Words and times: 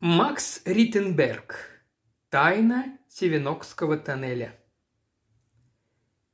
Макс 0.00 0.62
Риттенберг. 0.64 1.56
Тайна 2.28 2.96
Севенокского 3.08 3.96
тоннеля. 3.98 4.56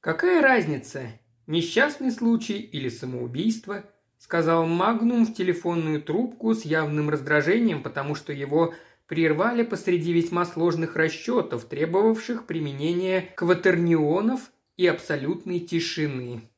«Какая 0.00 0.42
разница, 0.42 1.18
несчастный 1.46 2.10
случай 2.10 2.58
или 2.58 2.90
самоубийство?»– 2.90 3.90
сказал 4.18 4.66
Магнум 4.66 5.24
в 5.24 5.32
телефонную 5.32 6.02
трубку 6.02 6.52
с 6.52 6.66
явным 6.66 7.08
раздражением, 7.08 7.82
потому 7.82 8.14
что 8.14 8.34
его 8.34 8.74
прервали 9.06 9.62
посреди 9.62 10.12
весьма 10.12 10.44
сложных 10.44 10.94
расчетов, 10.94 11.64
требовавших 11.64 12.44
применения 12.44 13.32
кватернионов 13.34 14.52
и 14.76 14.86
абсолютной 14.86 15.60
тишины. 15.60 16.50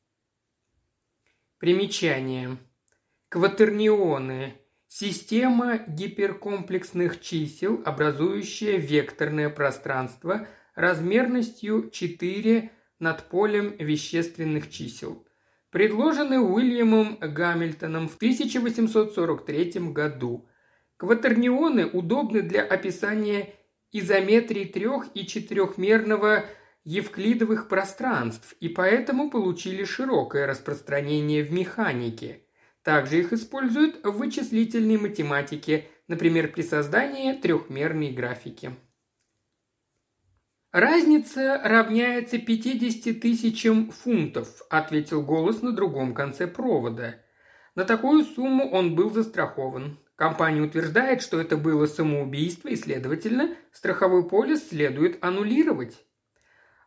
Примечание. 1.57 2.57
Кватернионы 3.29 4.55
Система 4.87 5.79
гиперкомплексных 5.85 7.19
чисел, 7.19 7.81
образующая 7.83 8.77
векторное 8.77 9.49
пространство 9.49 10.47
размерностью 10.75 11.89
4 11.91 12.71
над 12.99 13.23
полем 13.27 13.75
вещественных 13.77 14.69
чисел. 14.69 15.27
Предложены 15.71 16.39
Уильямом 16.39 17.17
Гамильтоном 17.19 18.07
в 18.07 18.15
1843 18.15 19.91
году. 19.91 20.47
Кватернионы 20.95 21.85
удобны 21.85 22.41
для 22.41 22.63
описания 22.63 23.53
изометрии 23.91 24.63
трех- 24.63 25.09
и 25.13 25.27
четырехмерного 25.27 26.45
евклидовых 26.85 27.67
пространств 27.67 28.55
и 28.61 28.69
поэтому 28.69 29.29
получили 29.29 29.83
широкое 29.83 30.47
распространение 30.47 31.43
в 31.43 31.51
механике– 31.51 32.43
также 32.87 33.19
их 33.19 33.33
используют 33.33 34.05
в 34.05 34.11
вычислительной 34.11 34.95
математике, 34.95 35.89
например, 36.07 36.53
при 36.53 36.61
создании 36.61 37.33
трехмерной 37.33 38.11
графики. 38.11 38.71
«Разница 40.71 41.59
равняется 41.65 42.37
50 42.37 43.19
тысячам 43.19 43.91
фунтов»,– 43.91 44.61
ответил 44.69 45.21
голос 45.21 45.61
на 45.61 45.73
другом 45.73 46.13
конце 46.13 46.47
провода. 46.47 47.15
На 47.75 47.83
такую 47.83 48.23
сумму 48.23 48.69
он 48.71 48.95
был 48.95 49.11
застрахован. 49.11 49.99
Компания 50.15 50.61
утверждает, 50.61 51.21
что 51.21 51.41
это 51.41 51.57
было 51.57 51.87
самоубийство 51.87 52.69
и, 52.69 52.77
следовательно, 52.77 53.53
страховой 53.73 54.29
полис 54.29 54.69
следует 54.69 55.21
аннулировать. 55.21 56.06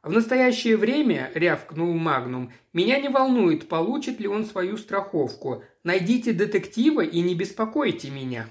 В 0.03 0.11
настоящее 0.11 0.79
время, 0.79 1.31
рявкнул 1.35 1.93
Магнум, 1.93 2.51
меня 2.73 2.99
не 2.99 3.11
волнует, 3.11 3.69
получит 3.69 4.19
ли 4.19 4.27
он 4.27 4.47
свою 4.47 4.79
страховку. 4.79 5.63
Найдите 5.85 6.33
детектива 6.33 7.03
и 7.03 7.21
не 7.21 7.35
беспокойте 7.35 8.09
меня. 8.09 8.49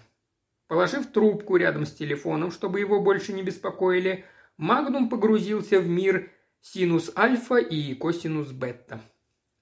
Положив 0.67 1.07
трубку 1.07 1.55
рядом 1.55 1.87
с 1.87 1.91
телефоном, 1.91 2.51
чтобы 2.51 2.79
его 2.79 3.01
больше 3.01 3.33
не 3.33 3.41
беспокоили, 3.41 4.25
Магнум 4.57 5.09
погрузился 5.09 5.79
в 5.79 5.87
мир 5.87 6.29
синус 6.61 7.11
альфа 7.17 7.55
и 7.55 7.95
косинус 7.95 8.49
бета. 8.51 9.01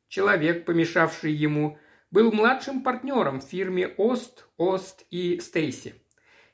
Человек, 0.09 0.65
помешавший 0.65 1.31
ему, 1.31 1.77
был 2.11 2.33
младшим 2.33 2.83
партнером 2.83 3.39
в 3.39 3.45
фирме 3.45 3.87
Ост, 3.87 4.45
Ост 4.57 5.05
и 5.09 5.39
Стейси. 5.39 5.95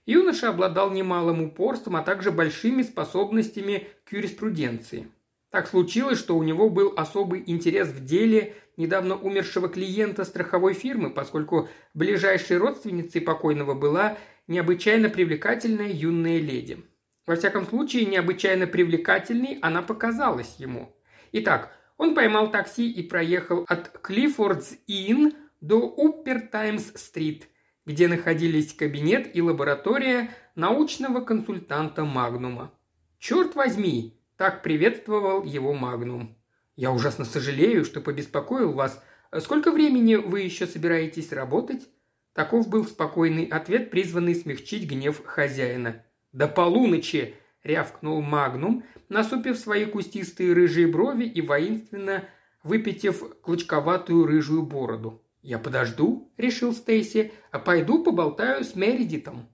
Юноша 0.06 0.50
обладал 0.50 0.92
немалым 0.92 1.42
упорством, 1.42 1.96
а 1.96 2.04
также 2.04 2.30
большими 2.30 2.84
способностями 2.84 3.88
к 4.06 4.14
юриспруденции– 4.14 5.08
так 5.54 5.68
случилось, 5.68 6.18
что 6.18 6.36
у 6.36 6.42
него 6.42 6.68
был 6.68 6.96
особый 6.98 7.44
интерес 7.46 7.88
в 7.90 8.04
деле 8.04 8.56
недавно 8.76 9.16
умершего 9.16 9.70
клиента 9.70 10.24
страховой 10.26 10.74
фирмы, 10.74 11.12
поскольку 11.12 11.70
ближайшей 11.94 12.58
родственницей 12.58 13.22
покойного 13.22 13.76
была 13.76 14.18
необычайно 14.48 15.10
привлекательная 15.10 15.92
юная 15.92 16.40
леди. 16.40 16.84
Во 17.28 17.36
всяком 17.36 17.68
случае, 17.68 18.08
необычайно 18.08 18.66
привлекательной 18.66 19.60
она 19.62 19.84
показалась 19.84 20.56
ему. 20.58 20.98
Итак, 21.34 21.72
он 21.98 22.16
поймал 22.16 22.50
такси 22.50 22.90
и 22.90 23.04
проехал 23.04 23.64
от 23.68 23.90
Клиффордс 24.02 24.74
Инн 24.88 25.34
до 25.62 25.82
Уппер 25.82 26.48
Таймс-стрит, 26.48 27.48
где 27.86 28.08
находились 28.08 28.74
кабинет 28.74 29.36
и 29.36 29.42
лаборатория 29.44 30.32
научного 30.56 31.22
консультанта 31.22 32.06
Магнума. 32.06 32.74
«Черт 33.20 33.54
возьми!» 33.54 34.20
Так 34.38 34.64
приветствовал 34.64 35.44
его 35.44 35.74
Магнум. 35.74 36.36
«Я 36.76 36.92
ужасно 36.92 37.24
сожалею, 37.24 37.86
что 37.86 38.02
побеспокоил 38.02 38.74
вас. 38.74 39.04
Сколько 39.40 39.72
времени 39.72 40.16
вы 40.16 40.42
еще 40.42 40.66
собираетесь 40.66 41.32
работать?» 41.32 41.88
Таков 42.34 42.68
был 42.68 42.86
спокойный 42.86 43.46
ответ, 43.46 43.92
призванный 43.92 44.34
смягчить 44.34 44.90
гнев 44.90 45.24
хозяина. 45.24 46.04
«До 46.32 46.48
полуночи!»– 46.48 47.36
рявкнул 47.64 48.24
Магнум, 48.24 48.84
насупив 49.08 49.60
свои 49.60 49.86
кустистые 49.86 50.54
рыжие 50.54 50.88
брови 50.88 51.26
и 51.26 51.42
воинственно 51.42 52.24
выпятив 52.64 53.40
клочковатую 53.42 54.26
рыжую 54.26 54.64
бороду. 54.64 55.22
«Я 55.44 55.60
подожду»,– 55.60 56.32
решил 56.38 56.74
Стейси,– 56.74 57.34
«а 57.52 57.60
пойду 57.60 58.04
поболтаю 58.04 58.64
с 58.64 58.74
Мередитом». 58.74 59.48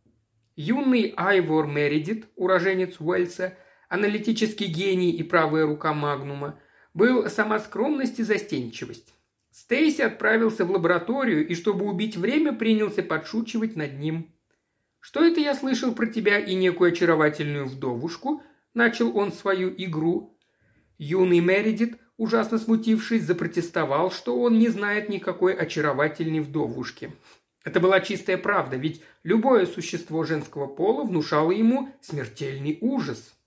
Юный 0.56 1.14
Айвор 1.18 1.68
Мередит, 1.68 2.28
уроженец 2.38 3.02
Уэльса– 3.02 3.58
аналитический 3.90 4.68
гений 4.68 5.12
и 5.12 5.24
правая 5.24 5.66
рука 5.66 5.94
Магнума, 5.94 6.60
был 6.94 7.28
сама 7.30 7.60
скромность 7.60 8.20
и 8.20 8.24
застенчивость. 8.24 9.14
Стейси 9.52 10.02
отправился 10.02 10.64
в 10.64 10.72
лабораторию 10.72 11.46
и, 11.46 11.56
чтобы 11.56 11.86
убить 11.86 12.16
время, 12.16 12.54
принялся 12.54 13.04
подшучивать 13.04 13.76
над 13.76 14.00
ним. 14.00 14.32
«Что 15.00 15.24
это 15.24 15.40
я 15.40 15.56
слышал 15.56 15.94
про 15.94 16.06
тебя 16.08 16.40
и 16.40 16.54
некую 16.56 16.92
очаровательную 16.92 17.66
вдовушку?»– 17.66 18.44
начал 18.74 19.18
он 19.18 19.32
свою 19.32 19.74
игру. 19.76 20.38
Юный 20.98 21.40
Мередит, 21.40 21.98
ужасно 22.18 22.60
смутившись, 22.60 23.24
запротестовал, 23.24 24.12
что 24.12 24.40
он 24.40 24.60
не 24.60 24.68
знает 24.68 25.10
никакой 25.10 25.54
очаровательной 25.54 26.42
вдовушки. 26.42 27.12
Это 27.64 27.80
была 27.80 28.02
чистая 28.02 28.38
правда, 28.38 28.78
ведь 28.78 29.02
любое 29.24 29.66
существо 29.66 30.24
женского 30.24 30.68
пола 30.68 31.04
внушало 31.04 31.52
ему 31.52 31.90
смертельный 32.02 32.78
ужас– 32.82 33.34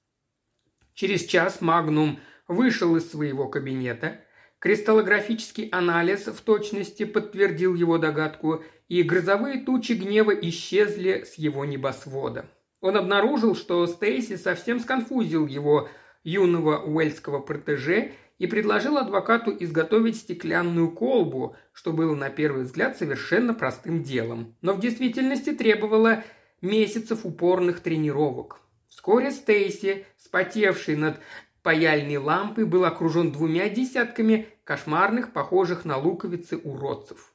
Через 0.95 1.25
час 1.25 1.61
Магнум 1.61 2.21
вышел 2.49 2.97
из 2.97 3.11
своего 3.11 3.49
кабинета. 3.49 4.21
Кристаллографический 4.59 5.69
анализ 5.69 6.27
в 6.27 6.41
точности 6.41 7.05
подтвердил 7.05 7.75
его 7.75 7.99
догадку, 7.99 8.63
и 8.89 9.03
грозовые 9.03 9.65
тучи 9.65 9.93
гнева 9.93 10.33
исчезли 10.33 11.25
с 11.27 11.35
его 11.35 11.65
небосвода. 11.65 12.47
Он 12.81 12.97
обнаружил, 12.97 13.55
что 13.57 13.87
Стейси 13.87 14.37
совсем 14.37 14.81
сконфузил 14.81 15.47
его 15.47 15.89
юного 16.25 16.79
уэльского 16.79 17.39
протеже 17.39 18.13
и 18.39 18.47
предложил 18.47 18.99
адвокату 18.99 19.57
изготовить 19.59 20.17
стеклянную 20.17 20.91
колбу, 20.91 21.57
что 21.73 21.93
было 21.93 22.15
на 22.15 22.29
первый 22.29 22.65
взгляд 22.65 22.99
совершенно 22.99 23.55
простым 23.55 24.03
делом, 24.03 24.57
но 24.63 24.75
в 24.75 24.81
действительности 24.81 25.53
требовало 25.53 26.25
месяцев 26.61 27.25
упорных 27.25 27.81
тренировок. 27.81 28.62
Вскоре 28.95 29.31
Стейси, 29.31 30.05
спотевший 30.19 30.97
над 30.97 31.19
паяльной 31.63 32.19
лампой, 32.19 32.67
был 32.67 32.85
окружен 32.85 33.33
двумя 33.33 33.71
десятками 33.71 34.49
кошмарных, 34.65 35.33
похожих 35.33 35.87
на 35.87 35.97
луковицы 35.97 36.59
уродцев. 36.59 37.33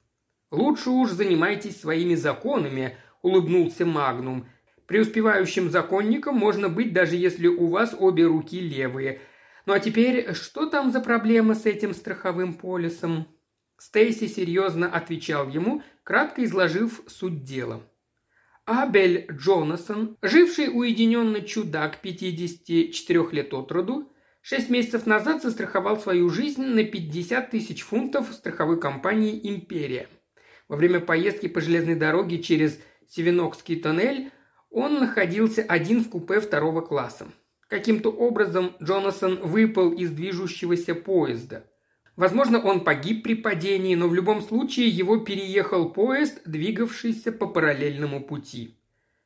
«Лучше 0.51 0.91
уж 0.91 1.09
занимайтесь 1.09 1.81
своими 1.81 2.13
законами»,– 2.13 2.95
улыбнулся 3.23 3.87
Магнум. 3.87 4.47
«Преуспевающим 4.85 5.71
законником 5.71 6.35
можно 6.35 6.69
быть, 6.69 6.93
даже 6.93 7.15
если 7.15 7.47
у 7.47 7.65
вас 7.65 7.95
обе 7.97 8.27
руки 8.27 8.59
левые. 8.59 9.19
Ну 9.65 9.73
а 9.73 9.79
теперь, 9.79 10.35
что 10.35 10.67
там 10.67 10.91
за 10.91 10.99
проблема 10.99 11.55
с 11.55 11.65
этим 11.65 11.95
страховым 11.95 12.53
полисом?» 12.53 13.27
Стейси 13.79 14.27
серьезно 14.27 14.87
отвечал 14.91 15.49
ему, 15.49 15.81
кратко 16.03 16.45
изложив 16.45 17.01
суть 17.07 17.43
дела– 17.43 17.81
Абель 18.67 19.27
Джонасон, 19.31 20.17
живший 20.21 20.67
уединенно 20.67 21.39
чудак 21.39 22.01
54 22.01 23.27
лет 23.31 23.53
от 23.53 23.71
роду, 23.71 24.11
шесть 24.41 24.69
месяцев 24.69 25.05
назад 25.05 25.41
застраховал 25.41 25.97
свою 25.97 26.29
жизнь 26.29 26.65
на 26.65 26.83
50 26.83 27.49
тысяч 27.49 27.83
фунтов 27.83 28.33
страховой 28.33 28.77
компании 28.77 29.39
«Империя». 29.41 30.09
Во 30.67 30.75
время 30.75 30.99
поездки 30.99 31.47
по 31.47 31.61
железной 31.61 31.95
дороге 31.95 32.43
через 32.43 32.77
Севенокский 33.07 33.79
тоннель 33.79 34.31
он 34.69 34.95
находился 34.95 35.61
один 35.61 36.03
в 36.03 36.09
купе 36.09 36.41
второго 36.41 36.81
класса. 36.81 37.29
Каким-то 37.69 38.11
образом 38.11 38.75
Джонасон 38.83 39.39
выпал 39.43 39.93
из 39.93 40.11
движущегося 40.11 40.93
поезда– 40.93 41.65
Возможно, 42.17 42.59
он 42.59 42.83
погиб 42.83 43.23
при 43.23 43.35
падении, 43.35 43.93
но 43.93 44.07
в 44.07 44.15
любом 44.15 44.41
случае 44.41 44.89
его 44.89 45.17
переехал 45.17 45.91
поезд, 45.93 46.41
двигавшийся 46.45 47.31
по 47.31 47.45
параллельному 47.45 48.21
пути. 48.21 48.75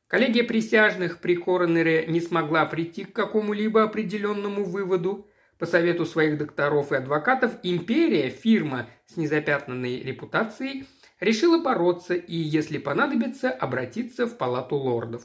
Коллегия 0.08 0.44
присяжных 0.44 1.20
при 1.20 1.36
Коронере 1.36 2.04
не 2.06 2.20
смогла 2.20 2.66
прийти 2.66 3.04
к 3.04 3.14
какому-либо 3.14 3.82
определенному 3.82 4.64
выводу. 4.64 5.26
По 5.58 5.64
совету 5.64 6.04
своих 6.04 6.36
докторов 6.36 6.92
и 6.92 6.96
адвокатов 6.96 7.52
империя, 7.62 8.28
фирма 8.28 8.88
с 9.06 9.16
незапятнанной 9.16 10.02
репутацией, 10.02 10.84
решила 11.18 11.62
бороться 11.62 12.12
и, 12.14 12.36
если 12.36 12.76
понадобится, 12.76 13.50
обратиться 13.50 14.26
в 14.26 14.36
палату 14.36 14.76
лордов. 14.76 15.24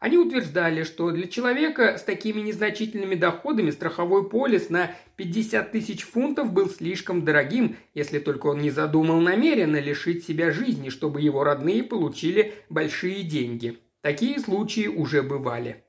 Они 0.00 0.16
утверждали, 0.16 0.82
что 0.82 1.10
для 1.10 1.28
человека 1.28 1.98
с 1.98 2.02
такими 2.02 2.40
незначительными 2.40 3.14
доходами 3.14 3.70
страховой 3.70 4.30
полис 4.30 4.70
на 4.70 4.92
50 5.16 5.70
тысяч 5.70 6.04
фунтов 6.04 6.54
был 6.54 6.70
слишком 6.70 7.22
дорогим, 7.22 7.76
если 7.92 8.18
только 8.18 8.46
он 8.46 8.60
не 8.60 8.70
задумал 8.70 9.20
намеренно 9.20 9.78
лишить 9.78 10.24
себя 10.24 10.52
жизни, 10.52 10.88
чтобы 10.88 11.20
его 11.20 11.44
родные 11.44 11.82
получили 11.82 12.54
большие 12.70 13.24
деньги. 13.24 13.78
Такие 14.00 14.40
случаи 14.40 14.86
уже 14.86 15.22
бывали. 15.22 15.84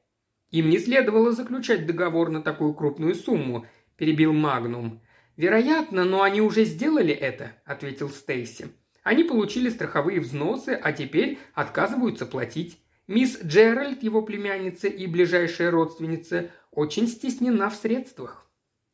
Им 0.49 0.69
не 0.69 0.79
следовало 0.79 1.31
заключать 1.31 1.85
договор 1.85 2.29
на 2.31 2.41
такую 2.41 2.73
крупную 2.73 3.15
сумму, 3.15 3.65
перебил 3.95 4.33
Магнум. 4.33 5.01
Вероятно, 5.37 6.03
но 6.03 6.21
они 6.21 6.41
уже 6.41 6.65
сделали 6.65 7.13
это, 7.13 7.53
ответил 7.63 8.09
Стейси. 8.09 8.67
Они 9.03 9.23
получили 9.23 9.69
страховые 9.69 10.19
взносы, 10.19 10.77
а 10.83 10.91
теперь 10.91 11.39
отказываются 11.53 12.25
платить. 12.25 12.77
Мисс 13.11 13.37
Джеральд, 13.43 14.03
его 14.03 14.21
племянница 14.21 14.87
и 14.87 15.05
ближайшая 15.05 15.69
родственница, 15.69 16.49
очень 16.71 17.09
стеснена 17.09 17.69
в 17.69 17.75
средствах. 17.75 18.49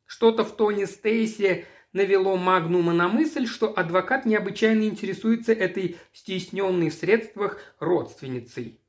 Что-то 0.06 0.42
в 0.42 0.56
тоне 0.56 0.88
Стейси 0.88 1.66
навело 1.92 2.36
Магнума 2.36 2.92
на 2.92 3.06
мысль, 3.06 3.46
что 3.46 3.72
адвокат 3.78 4.26
необычайно 4.26 4.82
интересуется 4.88 5.52
этой 5.52 5.98
стесненной 6.12 6.90
в 6.90 6.94
средствах 6.94 7.60
родственницей. 7.78 8.80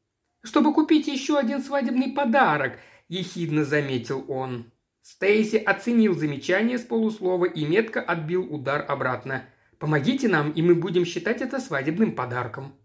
«Чтобы 0.42 0.74
купить 0.74 1.06
еще 1.06 1.38
один 1.38 1.62
свадебный 1.62 2.12
подарок»,– 2.12 2.80
ехидно 3.08 3.66
заметил 3.66 4.26
он. 4.30 4.72
Стейси 5.04 5.58
оценил 5.58 6.16
замечание 6.16 6.80
с 6.80 6.82
полуслова 6.82 7.46
и 7.46 7.66
метко 7.66 8.02
отбил 8.02 8.52
удар 8.52 8.84
обратно. 8.88 9.46
«Помогите 9.78 10.28
нам, 10.28 10.50
и 10.50 10.64
мы 10.64 10.74
будем 10.74 11.06
считать 11.06 11.42
это 11.42 11.60
свадебным 11.60 12.16
подарком». 12.16 12.79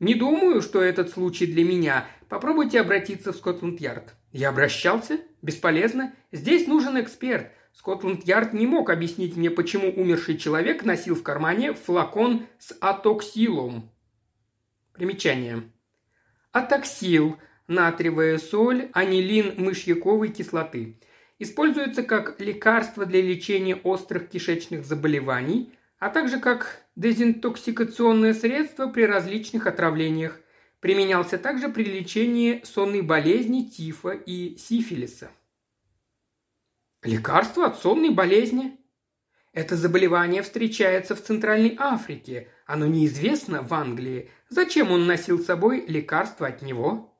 «Не 0.00 0.14
думаю, 0.14 0.62
что 0.62 0.80
этот 0.80 1.10
случай 1.10 1.46
для 1.46 1.64
меня. 1.64 2.06
Попробуйте 2.28 2.80
обратиться 2.80 3.32
в 3.32 3.36
Скотланд-Ярд». 3.36 4.14
«Я 4.32 4.50
обращался? 4.50 5.20
Бесполезно. 5.42 6.14
Здесь 6.30 6.66
нужен 6.66 7.00
эксперт. 7.00 7.50
Скотланд-Ярд 7.72 8.52
не 8.52 8.66
мог 8.66 8.90
объяснить 8.90 9.36
мне, 9.36 9.50
почему 9.50 9.90
умерший 9.90 10.36
человек 10.36 10.84
носил 10.84 11.14
в 11.14 11.22
кармане 11.22 11.72
флакон 11.72 12.46
с 12.58 12.76
атоксилом». 12.80 13.90
Примечание. 14.92 15.62
Атоксил– 16.52 17.36
натриевая 17.68 18.38
соль, 18.38 18.88
анилин 18.92 19.54
мышьяковой 19.62 20.30
кислоты. 20.30 20.98
Используется 21.38 22.02
как 22.02 22.40
лекарство 22.40 23.06
для 23.06 23.22
лечения 23.22 23.76
острых 23.76 24.28
кишечных 24.28 24.84
заболеваний, 24.84 25.72
а 25.98 26.10
также 26.10 26.38
как 26.38 26.84
дезинтоксикационное 26.96 28.34
средство 28.34 28.88
при 28.88 29.02
различных 29.02 29.66
отравлениях. 29.66 30.40
Применялся 30.80 31.38
также 31.38 31.68
при 31.68 31.84
лечении 31.84 32.62
сонной 32.64 33.02
болезни, 33.02 33.64
тифа 33.64 34.10
и 34.10 34.56
сифилиса. 34.56 35.30
Лекарство 37.02 37.66
от 37.66 37.78
сонной 37.78 38.10
болезни? 38.10 38.78
Это 39.52 39.76
заболевание 39.76 40.42
встречается 40.42 41.16
в 41.16 41.22
Центральной 41.22 41.74
Африке. 41.78 42.48
Оно 42.66 42.86
неизвестно 42.86 43.62
в 43.62 43.74
Англии. 43.74 44.30
Зачем 44.48 44.92
он 44.92 45.06
носил 45.06 45.40
с 45.40 45.46
собой 45.46 45.84
лекарство 45.88 46.46
от 46.46 46.62
него? 46.62 47.18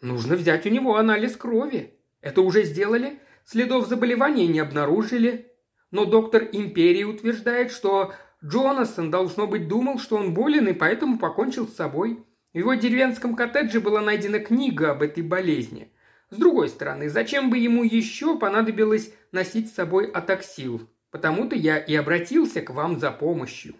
Нужно 0.00 0.34
взять 0.34 0.66
у 0.66 0.68
него 0.68 0.96
анализ 0.96 1.36
крови. 1.36 1.94
Это 2.20 2.40
уже 2.40 2.64
сделали? 2.64 3.20
Следов 3.44 3.86
заболевания 3.86 4.48
не 4.48 4.58
обнаружили. 4.58 5.52
Но 5.90 6.04
доктор 6.04 6.48
Империи 6.52 7.04
утверждает, 7.04 7.70
что 7.70 8.12
Джонасон, 8.44 9.10
должно 9.10 9.46
быть, 9.46 9.68
думал, 9.68 9.98
что 9.98 10.16
он 10.16 10.34
болен 10.34 10.68
и 10.68 10.72
поэтому 10.72 11.18
покончил 11.18 11.66
с 11.68 11.74
собой. 11.74 12.24
В 12.52 12.58
его 12.58 12.74
деревенском 12.74 13.34
коттедже 13.34 13.80
была 13.80 14.00
найдена 14.00 14.38
книга 14.38 14.90
об 14.90 15.02
этой 15.02 15.22
болезни. 15.22 15.92
С 16.30 16.36
другой 16.36 16.68
стороны, 16.68 17.08
зачем 17.08 17.50
бы 17.50 17.58
ему 17.58 17.84
еще 17.84 18.38
понадобилось 18.38 19.12
носить 19.30 19.70
с 19.70 19.74
собой 19.74 20.10
атаксил? 20.10 20.88
Потому-то 21.10 21.54
я 21.54 21.78
и 21.78 21.94
обратился 21.94 22.62
к 22.62 22.70
вам 22.70 22.98
за 22.98 23.10
помощью. 23.10 23.74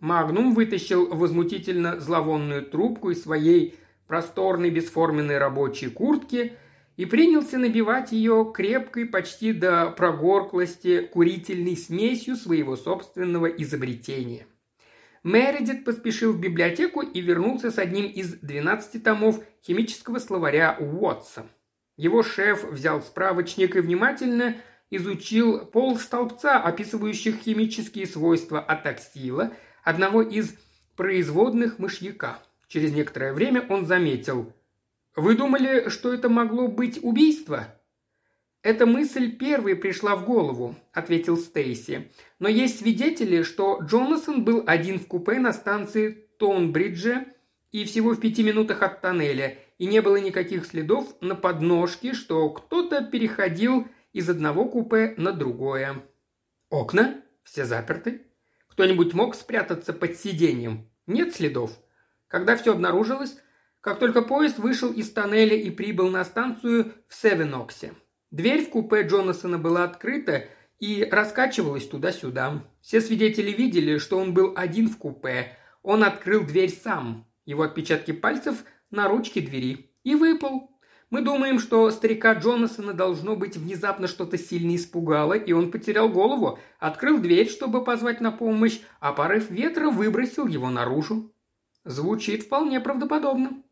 Магнум 0.00 0.54
вытащил 0.54 1.14
возмутительно 1.14 2.00
зловонную 2.00 2.66
трубку 2.66 3.10
из 3.10 3.22
своей 3.22 3.78
просторной 4.08 4.70
бесформенной 4.70 5.38
рабочей 5.38 5.90
куртки– 5.90 6.54
и 6.96 7.06
принялся 7.06 7.58
набивать 7.58 8.12
ее 8.12 8.50
крепкой 8.54 9.06
почти 9.06 9.52
до 9.52 9.90
прогорклости 9.90 11.00
курительной 11.00 11.76
смесью 11.76 12.36
своего 12.36 12.76
собственного 12.76 13.46
изобретения. 13.46 14.46
Мередит 15.22 15.84
поспешил 15.84 16.32
в 16.32 16.40
библиотеку 16.40 17.02
и 17.02 17.20
вернулся 17.20 17.70
с 17.70 17.78
одним 17.78 18.06
из 18.06 18.34
12 18.34 19.02
томов 19.02 19.40
химического 19.62 20.18
словаря 20.18 20.76
Уотса. 20.78 21.46
Его 21.96 22.22
шеф 22.22 22.64
взял 22.64 23.02
справочник 23.02 23.76
и 23.76 23.80
внимательно 23.80 24.56
изучил 24.90 25.66
пол 25.66 25.98
столбца, 25.98 26.58
описывающих 26.58 27.36
химические 27.36 28.06
свойства 28.06 28.60
атаксила, 28.60 29.52
одного 29.84 30.22
из 30.22 30.54
производных 30.96 31.78
мышьяка. 31.78 32.38
Через 32.68 32.92
некоторое 32.92 33.32
время 33.32 33.64
он 33.68 33.86
заметил– 33.86 34.52
вы 35.16 35.36
думали, 35.36 35.88
что 35.88 36.12
это 36.12 36.28
могло 36.28 36.68
быть 36.68 36.98
убийство?» 37.02 37.74
«Эта 38.62 38.84
мысль 38.84 39.36
первой 39.36 39.74
пришла 39.74 40.16
в 40.16 40.26
голову»,– 40.26 40.76
ответил 40.92 41.38
Стейси. 41.38 42.10
«Но 42.38 42.48
есть 42.48 42.80
свидетели, 42.80 43.42
что 43.42 43.80
Джонасон 43.82 44.44
был 44.44 44.64
один 44.66 44.98
в 44.98 45.06
купе 45.06 45.38
на 45.38 45.52
станции 45.52 46.28
Тонбриджа 46.38 47.24
и 47.72 47.84
всего 47.84 48.10
в 48.10 48.20
пяти 48.20 48.42
минутах 48.42 48.82
от 48.82 49.00
тоннеля, 49.00 49.58
и 49.78 49.86
не 49.86 50.02
было 50.02 50.16
никаких 50.16 50.66
следов 50.66 51.16
на 51.22 51.34
подножке, 51.34 52.12
что 52.12 52.50
кто-то 52.50 53.02
переходил 53.02 53.88
из 54.12 54.28
одного 54.28 54.66
купе 54.66 55.14
на 55.16 55.32
другое. 55.32 56.02
Окна 56.68 57.22
все 57.44 57.64
заперты. 57.64 58.26
Кто-нибудь 58.68 59.14
мог 59.14 59.34
спрятаться 59.34 59.92
под 59.92 60.16
сиденьем? 60.16 60.88
Нет 61.06 61.34
следов. 61.34 61.78
Когда 62.28 62.56
все 62.56 62.72
обнаружилось, 62.72 63.38
как 63.80 63.98
только 63.98 64.22
поезд 64.22 64.58
вышел 64.58 64.92
из 64.92 65.10
тоннеля 65.10 65.56
и 65.56 65.70
прибыл 65.70 66.10
на 66.10 66.24
станцию 66.24 66.92
в 67.08 67.14
Севеноксе. 67.14 67.94
Дверь 68.30 68.64
в 68.64 68.70
купе 68.70 69.02
Джонасона 69.02 69.58
была 69.58 69.84
открыта 69.84 70.44
и 70.78 71.06
раскачивалась 71.10 71.86
туда-сюда. 71.86 72.64
Все 72.80 73.00
свидетели 73.00 73.50
видели, 73.50 73.98
что 73.98 74.18
он 74.18 74.34
был 74.34 74.52
один 74.56 74.88
в 74.88 74.98
купе. 74.98 75.56
Он 75.82 76.04
открыл 76.04 76.44
дверь 76.44 76.70
сам. 76.70 77.26
Его 77.44 77.62
отпечатки 77.62 78.12
пальцев 78.12 78.64
на 78.90 79.08
ручке 79.08 79.40
двери. 79.40 79.92
И 80.04 80.14
выпал. 80.14 80.70
Мы 81.10 81.22
думаем, 81.22 81.58
что 81.58 81.90
старика 81.90 82.34
Джонасона 82.34 82.92
должно 82.92 83.34
быть 83.34 83.56
внезапно 83.56 84.06
что-то 84.06 84.38
сильно 84.38 84.76
испугало, 84.76 85.32
и 85.32 85.52
он 85.52 85.72
потерял 85.72 86.08
голову, 86.08 86.60
открыл 86.78 87.18
дверь, 87.18 87.48
чтобы 87.48 87.82
позвать 87.82 88.20
на 88.20 88.30
помощь, 88.30 88.80
а 89.00 89.12
порыв 89.12 89.50
ветра 89.50 89.90
выбросил 89.90 90.46
его 90.46 90.70
наружу. 90.70 91.34
Звучит 91.84 92.44
вполне 92.44 92.78
правдоподобно. 92.78 93.62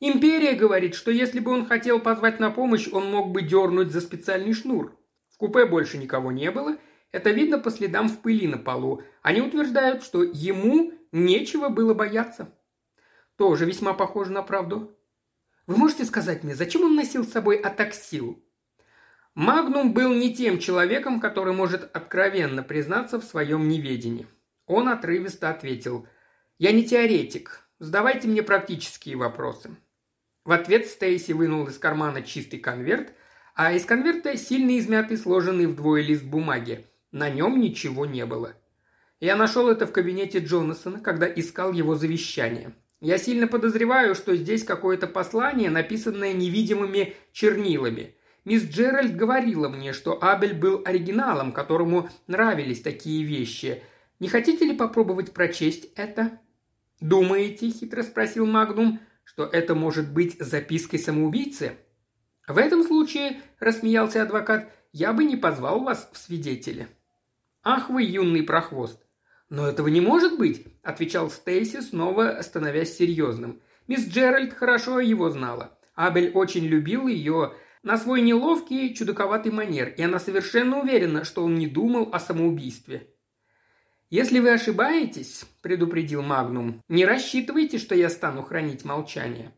Империя 0.00 0.54
говорит, 0.54 0.94
что 0.94 1.10
если 1.10 1.40
бы 1.40 1.50
он 1.50 1.66
хотел 1.66 1.98
позвать 1.98 2.38
на 2.38 2.50
помощь, 2.50 2.88
он 2.90 3.10
мог 3.10 3.32
бы 3.32 3.42
дернуть 3.42 3.90
за 3.90 4.00
специальный 4.00 4.52
шнур. 4.52 4.96
В 5.28 5.36
купе 5.36 5.66
больше 5.66 5.98
никого 5.98 6.30
не 6.30 6.50
было. 6.52 6.76
Это 7.10 7.30
видно 7.30 7.58
по 7.58 7.70
следам 7.70 8.08
в 8.08 8.20
пыли 8.20 8.46
на 8.46 8.58
полу. 8.58 9.02
Они 9.22 9.40
утверждают, 9.40 10.04
что 10.04 10.22
ему 10.22 10.92
нечего 11.10 11.68
было 11.68 11.94
бояться. 11.94 12.54
Тоже 13.36 13.64
весьма 13.64 13.92
похоже 13.92 14.30
на 14.30 14.42
правду. 14.42 14.96
Вы 15.66 15.76
можете 15.76 16.04
сказать 16.04 16.44
мне, 16.44 16.54
зачем 16.54 16.82
он 16.82 16.94
носил 16.94 17.24
с 17.24 17.32
собой 17.32 17.56
атаксил? 17.56 18.42
Магнум 19.34 19.92
был 19.92 20.12
не 20.12 20.34
тем 20.34 20.58
человеком, 20.58 21.20
который 21.20 21.52
может 21.52 21.94
откровенно 21.94 22.62
признаться 22.62 23.20
в 23.20 23.24
своем 23.24 23.68
неведении. 23.68 24.26
Он 24.66 24.88
отрывисто 24.88 25.50
ответил 25.50 26.06
«Я 26.58 26.72
не 26.72 26.84
теоретик. 26.84 27.68
Задавайте 27.78 28.26
мне 28.28 28.42
практические 28.42 29.16
вопросы. 29.16 29.76
В 30.48 30.52
ответ 30.52 30.86
Стейси 30.86 31.32
вынул 31.32 31.66
из 31.66 31.76
кармана 31.76 32.22
чистый 32.22 32.56
конверт, 32.56 33.12
а 33.54 33.74
из 33.74 33.84
конверта 33.84 34.34
сильно 34.38 34.78
измятый 34.78 35.18
сложенный 35.18 35.66
вдвое 35.66 36.00
лист 36.00 36.24
бумаги. 36.24 36.86
На 37.12 37.28
нем 37.28 37.60
ничего 37.60 38.06
не 38.06 38.24
было. 38.24 38.54
Я 39.20 39.36
нашел 39.36 39.68
это 39.68 39.86
в 39.86 39.92
кабинете 39.92 40.38
Джонасона, 40.38 41.00
когда 41.00 41.26
искал 41.26 41.72
его 41.72 41.96
завещание. 41.96 42.74
Я 43.02 43.18
сильно 43.18 43.46
подозреваю, 43.46 44.14
что 44.14 44.34
здесь 44.34 44.64
какое-то 44.64 45.06
послание, 45.06 45.68
написанное 45.68 46.32
невидимыми 46.32 47.14
чернилами. 47.32 48.14
Мисс 48.46 48.62
Джеральд 48.62 49.16
говорила 49.16 49.68
мне, 49.68 49.92
что 49.92 50.16
Абель 50.18 50.54
был 50.54 50.80
оригиналом, 50.82 51.52
которому 51.52 52.08
нравились 52.26 52.80
такие 52.80 53.22
вещи. 53.22 53.82
Не 54.18 54.28
хотите 54.28 54.64
ли 54.64 54.74
попробовать 54.74 55.34
прочесть 55.34 55.90
это?» 55.94 56.40
«Думаете?»– 57.02 57.68
хитро 57.70 58.02
спросил 58.02 58.46
Магнум 58.46 58.98
что 59.28 59.44
это 59.44 59.74
может 59.74 60.10
быть 60.10 60.38
запиской 60.40 60.98
самоубийцы? 60.98 61.76
В 62.46 62.56
этом 62.56 62.82
случае, 62.82 63.42
рассмеялся 63.60 64.22
адвокат, 64.22 64.72
я 64.92 65.12
бы 65.12 65.24
не 65.24 65.36
позвал 65.36 65.84
вас 65.84 66.08
в 66.14 66.16
свидетели. 66.16 66.88
Ах 67.62 67.90
вы, 67.90 68.04
юный 68.04 68.42
прохвост. 68.42 69.04
Но 69.50 69.68
этого 69.68 69.88
не 69.88 70.00
может 70.00 70.38
быть, 70.38 70.66
отвечал 70.82 71.30
Стейси, 71.30 71.82
снова 71.82 72.38
становясь 72.40 72.96
серьезным. 72.96 73.60
Мисс 73.86 74.08
Джеральд 74.08 74.54
хорошо 74.54 74.98
его 74.98 75.28
знала. 75.28 75.78
Абель 75.94 76.30
очень 76.32 76.64
любил 76.64 77.06
ее 77.06 77.52
на 77.82 77.98
свой 77.98 78.22
неловкий, 78.22 78.94
чудаковатый 78.94 79.52
манер, 79.52 79.88
и 79.90 80.02
она 80.02 80.18
совершенно 80.18 80.80
уверена, 80.80 81.24
что 81.24 81.44
он 81.44 81.56
не 81.56 81.66
думал 81.66 82.08
о 82.14 82.18
самоубийстве. 82.18 83.12
«Если 84.10 84.38
вы 84.38 84.52
ошибаетесь»,– 84.52 85.44
предупредил 85.62 86.22
Магнум,– 86.22 86.82
«не 86.88 87.04
рассчитывайте, 87.04 87.76
что 87.78 87.94
я 87.94 88.08
стану 88.08 88.42
хранить 88.42 88.84
молчание». 88.84 89.52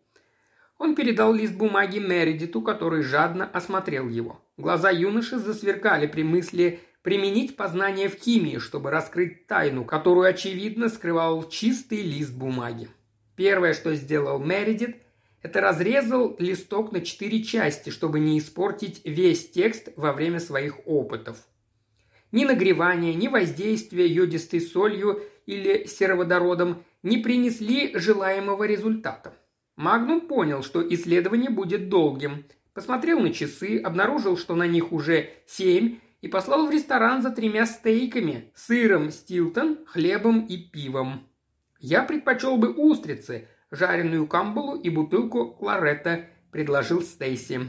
Он 0.77 0.97
передал 0.97 1.33
лист 1.33 1.55
бумаги 1.55 1.99
Мередиту, 1.99 2.61
который 2.61 3.03
жадно 3.03 3.45
осмотрел 3.45 4.09
его. 4.09 4.43
Глаза 4.57 4.91
юноши 4.91 5.39
засверкали 5.39 6.09
при 6.09 6.25
мысли 6.25 6.81
применить 7.03 7.55
познание 7.55 8.09
в 8.09 8.15
химии, 8.15 8.59
чтобы 8.59 8.91
раскрыть 8.91 9.47
тайну, 9.47 9.85
которую, 9.85 10.29
очевидно, 10.29 10.89
скрывал 10.89 11.49
чистый 11.49 12.03
лист 12.03 12.33
бумаги. 12.33 12.89
Первое, 13.37 13.73
что 13.73 13.95
сделал 13.95 14.41
Мередит, 14.41 14.97
это 15.43 15.61
разрезал 15.61 16.35
листок 16.39 16.93
на 16.93 17.03
четыре 17.03 17.43
части, 17.45 17.91
чтобы 17.91 18.19
не 18.19 18.39
испортить 18.39 19.01
весь 19.05 19.49
текст 19.51 19.91
во 19.97 20.13
время 20.13 20.41
своих 20.41 20.87
опытов. 20.87 21.39
Ни 22.33 22.45
нагревание, 22.45 23.15
ни 23.15 23.29
воздействие 23.29 24.07
йодистой 24.07 24.61
солью 24.61 25.23
или 25.47 25.85
сероводородом 25.87 26.85
не 27.03 27.19
принесли 27.19 27.93
желаемого 27.95 28.65
результата. 28.65 29.35
Магнум 29.77 30.21
понял, 30.23 30.63
что 30.63 30.87
исследование 30.87 31.51
будет 31.51 31.89
долгим. 31.89 32.45
Посмотрел 32.75 33.21
на 33.21 33.33
часы, 33.33 33.79
обнаружил, 33.79 34.37
что 34.37 34.55
на 34.55 34.67
них 34.67 34.93
уже 34.93 35.31
семь, 35.47 35.99
и 36.21 36.29
послал 36.29 36.67
в 36.67 36.71
ресторан 36.71 37.23
за 37.23 37.31
тремя 37.31 37.67
стейками, 37.67 38.53
сыром 38.55 39.11
стилтон, 39.11 39.79
хлебом 39.87 40.45
и 40.47 40.59
пивом. 40.59 41.27
«Я 41.81 42.03
предпочел 42.03 42.59
бы 42.59 42.73
устрицы», 42.73 43.49
жареную 43.71 44.27
камбалу 44.27 44.77
и 44.77 44.91
бутылку 44.91 45.51
кларета»,– 45.51 46.27
предложил 46.51 47.03
Стейси. 47.03 47.69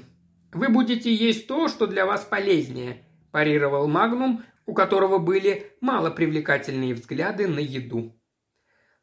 «Вы 0.51 0.69
будете 0.69 1.13
есть 1.13 1.47
то, 1.47 1.67
что 1.67 1.87
для 1.87 2.05
вас 2.05 2.25
полезнее»,– 2.25 3.03
парировал 3.31 3.87
Магнум, 3.87 4.43
у 4.65 4.73
которого 4.73 5.17
были 5.17 5.75
малопривлекательные 5.81 6.93
взгляды 6.93 7.47
на 7.47 7.59
еду. 7.59 8.15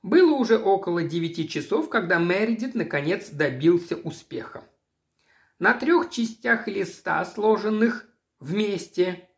Было 0.03 0.35
уже 0.35 0.59
около 0.59 1.03
девяти 1.03 1.49
часов, 1.49 1.89
когда 1.89 2.19
Мередит 2.19 2.75
наконец 2.75 3.31
добился 3.31 3.97
успеха. 3.97 4.65
На 5.59 5.75
трех 5.75 6.11
частях 6.11 6.69
листа, 6.69 7.25
сложенных 7.25 8.07
вместе, 8.39 9.29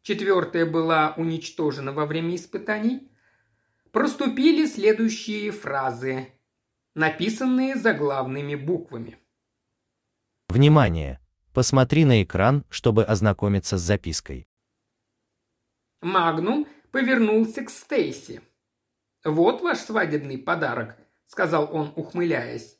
четвертая 0.00 0.64
была 0.64 1.14
уничтожена 1.16 1.92
во 1.92 2.06
время 2.06 2.36
испытаний, 2.36 3.12
проступили 3.90 4.66
следующие 4.66 5.50
фразы, 5.50 6.32
написанные 6.94 7.76
заглавными 7.76 8.54
буквами. 8.54 9.18
Внимание! 10.48 11.21
Посмотри 11.52 12.06
на 12.06 12.22
экран, 12.22 12.64
чтобы 12.70 13.04
ознакомиться 13.04 13.76
с 13.76 13.82
запиской. 13.82 14.48
Магнум 16.00 16.66
повернулся 16.90 17.62
к 17.62 17.68
Стейси. 17.68 18.40
«Вот 19.22 19.60
ваш 19.60 19.78
свадебный 19.78 20.38
подарок»,— 20.38 20.96
сказал 21.26 21.68
он, 21.70 21.92
ухмыляясь. 21.94 22.78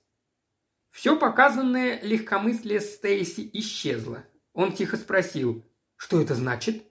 Все 0.90 1.18
показанное 1.18 2.00
легкомыслие 2.02 2.80
Стейси 2.80 3.48
исчезло. 3.52 4.24
Он 4.54 4.72
тихо 4.72 4.96
спросил, 4.96 5.62
«Что 5.96 6.20
это 6.20 6.34
значит?» 6.34 6.82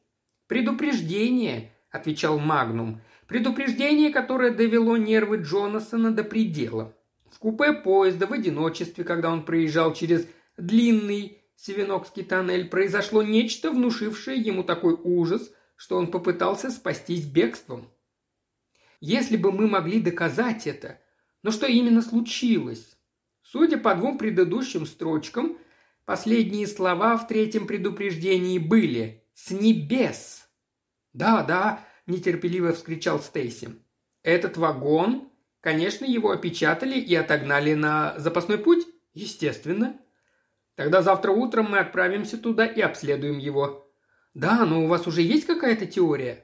«Предупреждение»,— 0.48 1.72
отвечал 1.90 2.38
Магнум. 2.38 3.02
«Предупреждение, 3.28 4.12
которое 4.12 4.52
довело 4.52 4.98
нервы 4.98 5.38
Джонасона 5.38 6.12
до 6.12 6.24
предела. 6.24 6.96
В 7.32 7.40
купе 7.40 7.74
поезда 7.74 8.28
в 8.28 8.34
одиночестве, 8.34 9.04
когда 9.04 9.32
он 9.32 9.46
проезжал 9.46 9.94
через 9.94 10.28
длинный 10.58 11.41
Севенокский 11.64 12.24
тоннель, 12.24 12.70
произошло 12.70 13.22
нечто, 13.22 13.70
внушившее 13.70 14.40
ему 14.40 14.64
такой 14.64 14.94
ужас, 14.94 15.52
что 15.76 15.96
он 15.96 16.08
попытался 16.08 16.72
спастись 16.72 17.26
бегством. 17.26 17.88
Если 19.00 19.38
бы 19.38 19.52
мы 19.52 19.68
могли 19.68 20.02
доказать 20.02 20.66
это, 20.66 21.00
но 21.44 21.52
что 21.52 21.68
именно 21.68 22.02
случилось? 22.02 22.98
Судя 23.44 23.78
по 23.78 23.94
двум 23.94 24.18
предыдущим 24.18 24.88
строчкам, 24.88 25.60
последние 26.06 26.66
слова 26.66 27.16
в 27.16 27.28
третьем 27.28 27.68
предупреждении 27.68 28.58
были 28.58 29.24
«с 29.36 29.52
небес». 29.52 30.50
«Да, 31.14 31.44
да»,– 31.44 31.88
нетерпеливо 32.08 32.74
вскричал 32.74 33.20
Стейси. 33.20 33.70
«Этот 34.24 34.58
вагон 34.58 35.28
Конечно, 35.60 36.06
его 36.06 36.32
опечатали 36.32 37.00
и 37.00 37.14
отогнали 37.14 37.76
на 37.76 38.18
запасной 38.18 38.58
путь? 38.58 38.84
Естественно. 39.14 39.96
Тогда 40.82 41.04
завтра 41.04 41.30
утром 41.30 41.70
мы 41.70 41.78
отправимся 41.78 42.40
туда 42.40 42.66
и 42.66 42.82
обследуем 42.82 43.38
его. 43.38 43.88
Да, 44.34 44.66
но 44.66 44.84
у 44.84 44.88
вас 44.88 45.06
уже 45.06 45.22
есть 45.22 45.46
какая-то 45.46 45.86
теория? 45.86 46.44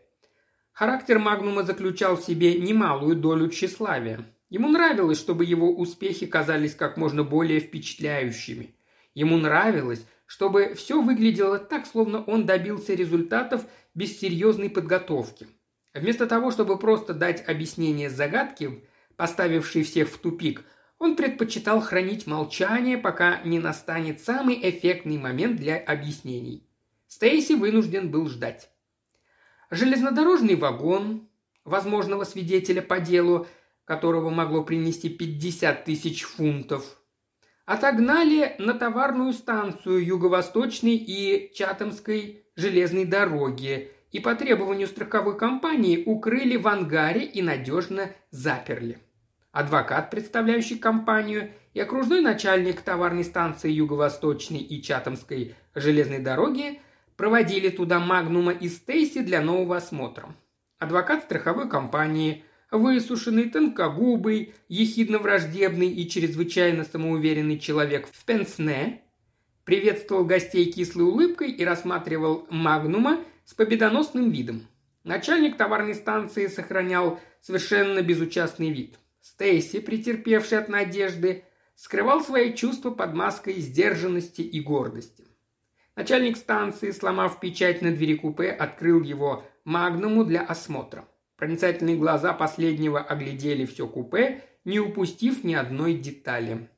Характер 0.74 1.18
Магнума 1.18 1.64
заключал 1.64 2.18
в 2.18 2.22
себе 2.22 2.54
немалую 2.60 3.16
долю 3.16 3.50
тщеславия. 3.50 4.32
Ему 4.52 4.70
нравилось, 4.70 5.18
чтобы 5.18 5.44
его 5.44 5.74
успехи 5.74 6.28
казались 6.28 6.76
как 6.76 6.98
можно 6.98 7.24
более 7.24 7.60
впечатляющими. 7.60 8.76
Ему 9.16 9.38
нравилось, 9.38 10.06
чтобы 10.28 10.76
все 10.76 11.02
выглядело 11.02 11.58
так, 11.58 11.88
словно 11.88 12.24
он 12.24 12.46
добился 12.46 12.94
результатов 12.94 13.66
без 13.96 14.20
серьезной 14.20 14.70
подготовки. 14.70 15.48
Вместо 15.96 16.28
того, 16.28 16.52
чтобы 16.52 16.78
просто 16.78 17.16
дать 17.16 17.44
объяснение 17.50 18.12
загадки, 18.12 18.88
поставивший 19.16 19.82
всех 19.82 20.10
в 20.10 20.20
тупик, 20.20 20.64
он 21.00 21.16
предпочитал 21.16 21.80
хранить 21.82 22.26
молчание, 22.28 22.98
пока 22.98 23.42
не 23.44 23.60
настанет 23.60 24.22
самый 24.22 24.60
эффектный 24.70 25.18
момент 25.18 25.58
для 25.58 25.78
объяснений. 25.78 26.68
Стейси 27.08 27.54
вынужден 27.54 28.10
был 28.10 28.28
ждать. 28.28 28.70
Железнодорожный 29.70 30.56
вагон, 30.56 31.28
возможного 31.66 32.24
свидетеля 32.24 32.82
по 32.82 33.00
делу, 33.00 33.48
которого 33.86 34.30
могло 34.30 34.64
принести 34.64 35.10
50 35.10 35.86
тысяч 35.86 36.24
фунтов, 36.24 37.00
отогнали 37.66 38.56
на 38.60 38.74
товарную 38.74 39.34
станцию 39.34 40.04
Юго-Восточной 40.06 40.96
и 40.96 41.54
Чатамской 41.54 42.46
железной 42.56 43.06
дороги 43.06 43.92
и 44.12 44.20
по 44.20 44.36
требованию 44.36 44.88
страховой 44.88 45.38
компании 45.38 46.04
укрыли 46.06 46.56
в 46.56 46.68
ангаре 46.68 47.24
и 47.24 47.42
надежно 47.42 48.10
заперли 48.32 49.00
адвокат, 49.58 50.12
представляющий 50.12 50.78
компанию, 50.78 51.50
и 51.74 51.80
окружной 51.80 52.22
начальник 52.22 52.82
товарной 52.82 53.24
станции 53.24 53.72
Юго-Восточной 53.72 54.60
и 54.60 54.84
Чатамской 54.84 55.56
железной 55.74 56.20
дороги 56.20 56.80
проводили 57.16 57.70
туда 57.70 58.00
Магнума 58.00 58.52
и 58.52 58.70
Стейси 58.70 59.22
для 59.22 59.42
нового 59.42 59.78
осмотра. 59.78 60.28
Адвокат 60.78 61.24
страховой 61.24 61.70
компании, 61.70 62.44
высушенный, 62.70 63.50
тонкогубый, 63.50 64.54
ехидно-враждебный 64.70 65.90
и 65.90 66.08
чрезвычайно 66.08 66.84
самоуверенный 66.84 67.58
человек 67.58 68.08
в 68.12 68.26
пенсне, 68.26 69.02
приветствовал 69.66 70.24
гостей 70.24 70.72
кислой 70.72 71.06
улыбкой 71.06 71.50
и 71.50 71.66
рассматривал 71.66 72.46
Магнума 72.52 73.24
с 73.44 73.56
победоносным 73.56 74.30
видом. 74.30 74.68
Начальник 75.04 75.58
товарной 75.58 75.96
станции 75.96 76.46
сохранял 76.46 77.20
совершенно 77.42 78.04
безучастный 78.04 78.70
вид– 78.70 79.00
Стейси, 79.28 79.82
претерпевший 79.82 80.58
от 80.58 80.70
надежды, 80.70 81.44
скрывал 81.76 82.22
свои 82.22 82.54
чувства 82.54 82.92
под 82.92 83.14
маской 83.14 83.56
сдержанности 83.56 84.42
и 84.42 84.62
гордости. 84.62 85.26
Начальник 85.98 86.38
станции, 86.38 86.92
сломав 86.92 87.42
печать 87.42 87.82
на 87.82 87.92
двери 87.92 88.16
купе, 88.16 88.50
открыл 88.52 89.02
его 89.02 89.44
магнуму 89.66 90.24
для 90.24 90.42
осмотра. 90.42 91.06
Проницательные 91.36 91.98
глаза 91.98 92.32
последнего 92.32 93.02
оглядели 93.02 93.66
все 93.66 93.86
купе, 93.86 94.46
не 94.64 94.80
упустив 94.80 95.44
ни 95.44 95.54
одной 95.54 95.96
детали. 95.96 96.70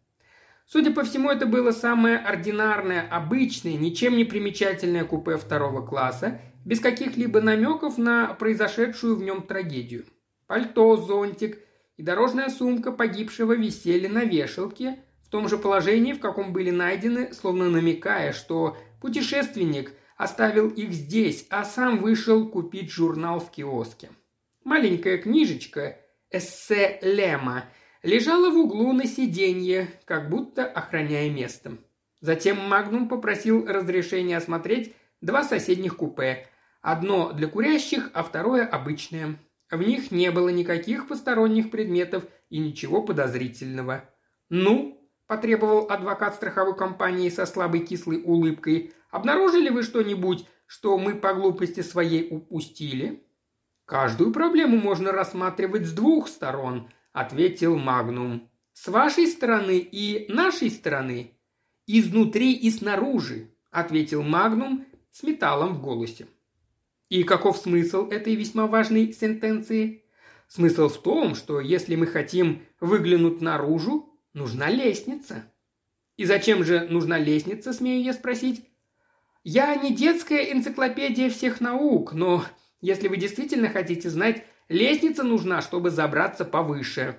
Судя 0.66 0.92
по 0.92 1.04
всему, 1.04 1.30
это 1.30 1.46
было 1.46 1.70
самое 1.70 2.18
ординарное, 2.18 3.08
обычное, 3.12 3.76
ничем 3.76 4.18
не 4.18 4.26
примечательное 4.26 5.06
купе 5.06 5.38
второго 5.38 5.86
класса, 5.86 6.42
без 6.66 6.80
каких-либо 6.80 7.42
намеков 7.42 8.00
на 8.00 8.34
произошедшую 8.34 9.16
в 9.18 9.22
нем 9.22 9.44
трагедию. 9.44 10.06
Пальто, 10.48 10.98
зонтик– 10.98 11.60
и 12.00 12.02
дорожная 12.02 12.48
сумка 12.48 12.94
погибшего 12.94 13.52
висели 13.52 14.08
на 14.08 14.24
вешалке 14.24 15.00
в 15.22 15.28
том 15.28 15.50
же 15.50 15.58
положении, 15.58 16.14
в 16.14 16.22
каком 16.22 16.54
были 16.54 16.70
найдены, 16.70 17.34
словно 17.34 17.70
намекая, 17.70 18.32
что 18.32 18.78
путешественник 19.02 19.92
оставил 20.16 20.70
их 20.70 20.94
здесь, 20.94 21.46
а 21.50 21.66
сам 21.66 21.98
вышел 21.98 22.48
купить 22.48 22.90
журнал 22.90 23.42
в 23.42 23.52
киоске. 23.52 24.12
Маленькая 24.64 25.18
книжечка 25.18 25.98
«Эссе 26.32 27.00
Лема» 27.02 27.66
лежала 28.02 28.50
в 28.50 28.58
углу 28.58 28.94
на 28.94 29.06
сиденье, 29.06 29.90
как 30.06 30.30
будто 30.30 30.66
охраняя 30.66 31.30
место. 31.30 31.74
Затем 32.22 32.60
Магнум 32.70 33.10
попросил 33.10 33.68
разрешения 33.68 34.38
осмотреть 34.38 34.96
два 35.20 35.44
соседних 35.44 35.98
купе. 35.98 36.48
Одно 36.82 37.34
для 37.34 37.50
курящих, 37.50 38.10
а 38.14 38.24
второе 38.24 38.66
обычное. 38.66 39.38
В 39.72 39.82
них 39.82 40.12
не 40.12 40.32
было 40.32 40.50
никаких 40.50 41.08
посторонних 41.08 41.72
предметов 41.72 42.24
и 42.50 42.60
ничего 42.60 43.02
подозрительного. 43.02 44.10
«Ну?» 44.50 45.00
потребовал 45.30 45.86
адвокат 45.92 46.34
страховой 46.34 46.76
компании 46.76 47.30
со 47.30 47.46
слабой 47.46 47.86
кислой 47.86 48.24
улыбкой. 48.26 48.94
«Обнаружили 49.12 49.70
вы 49.70 49.84
что-нибудь, 49.84 50.48
что 50.66 50.98
мы 50.98 51.14
по 51.14 51.36
глупости 51.36 51.82
своей 51.82 52.28
упустили?» 52.32 53.24
«Каждую 53.86 54.34
проблему 54.34 54.78
можно 54.78 55.12
рассматривать 55.12 55.86
с 55.86 55.92
двух 55.94 56.28
сторон»,– 56.28 56.90
ответил 57.14 57.78
Магнум. 57.78 58.50
«С 58.74 58.88
вашей 58.88 59.28
стороны 59.28 59.78
и 59.78 60.26
нашей 60.34 60.72
стороны. 60.72 61.38
Изнутри 61.86 62.54
и 62.54 62.72
снаружи»,– 62.72 63.52
ответил 63.70 64.24
Магнум 64.24 64.86
с 65.12 65.22
металлом 65.22 65.76
в 65.76 65.82
голосе. 65.82 66.28
И 67.10 67.24
каков 67.24 67.58
смысл 67.58 68.08
этой 68.08 68.36
весьма 68.36 68.68
важной 68.68 69.12
сентенции? 69.14 70.04
Смысл 70.48 70.90
в 70.90 71.02
том, 71.02 71.34
что 71.34 71.60
если 71.60 71.96
мы 71.96 72.06
хотим 72.06 72.62
выглянуть 72.80 73.42
наружу, 73.42 74.14
нужна 74.34 74.70
лестница. 74.70 75.52
И 76.18 76.26
зачем 76.26 76.64
же 76.64 76.88
нужна 76.88 77.18
лестница, 77.18 77.74
смею 77.74 78.04
я 78.04 78.14
спросить? 78.14 78.64
Я 79.44 79.76
не 79.76 79.94
детская 79.94 80.52
энциклопедия 80.52 81.30
всех 81.30 81.62
наук, 81.62 82.14
но 82.14 82.46
если 82.82 83.08
вы 83.08 83.18
действительно 83.18 83.70
хотите 83.70 84.10
знать, 84.10 84.44
лестница 84.68 85.24
нужна, 85.24 85.62
чтобы 85.62 85.90
забраться 85.90 86.46
повыше. 86.46 87.18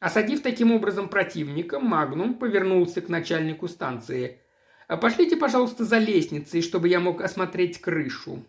Осадив 0.00 0.42
таким 0.42 0.70
образом 0.70 1.08
противника, 1.08 1.80
Магнум 1.80 2.34
повернулся 2.34 3.00
к 3.00 3.08
начальнику 3.08 3.68
станции. 3.68 4.42
«Пошлите, 4.86 5.36
пожалуйста, 5.36 5.84
за 5.84 5.98
лестницей, 5.98 6.60
чтобы 6.60 6.88
я 6.88 7.00
мог 7.00 7.22
осмотреть 7.22 7.80
крышу». 7.80 8.44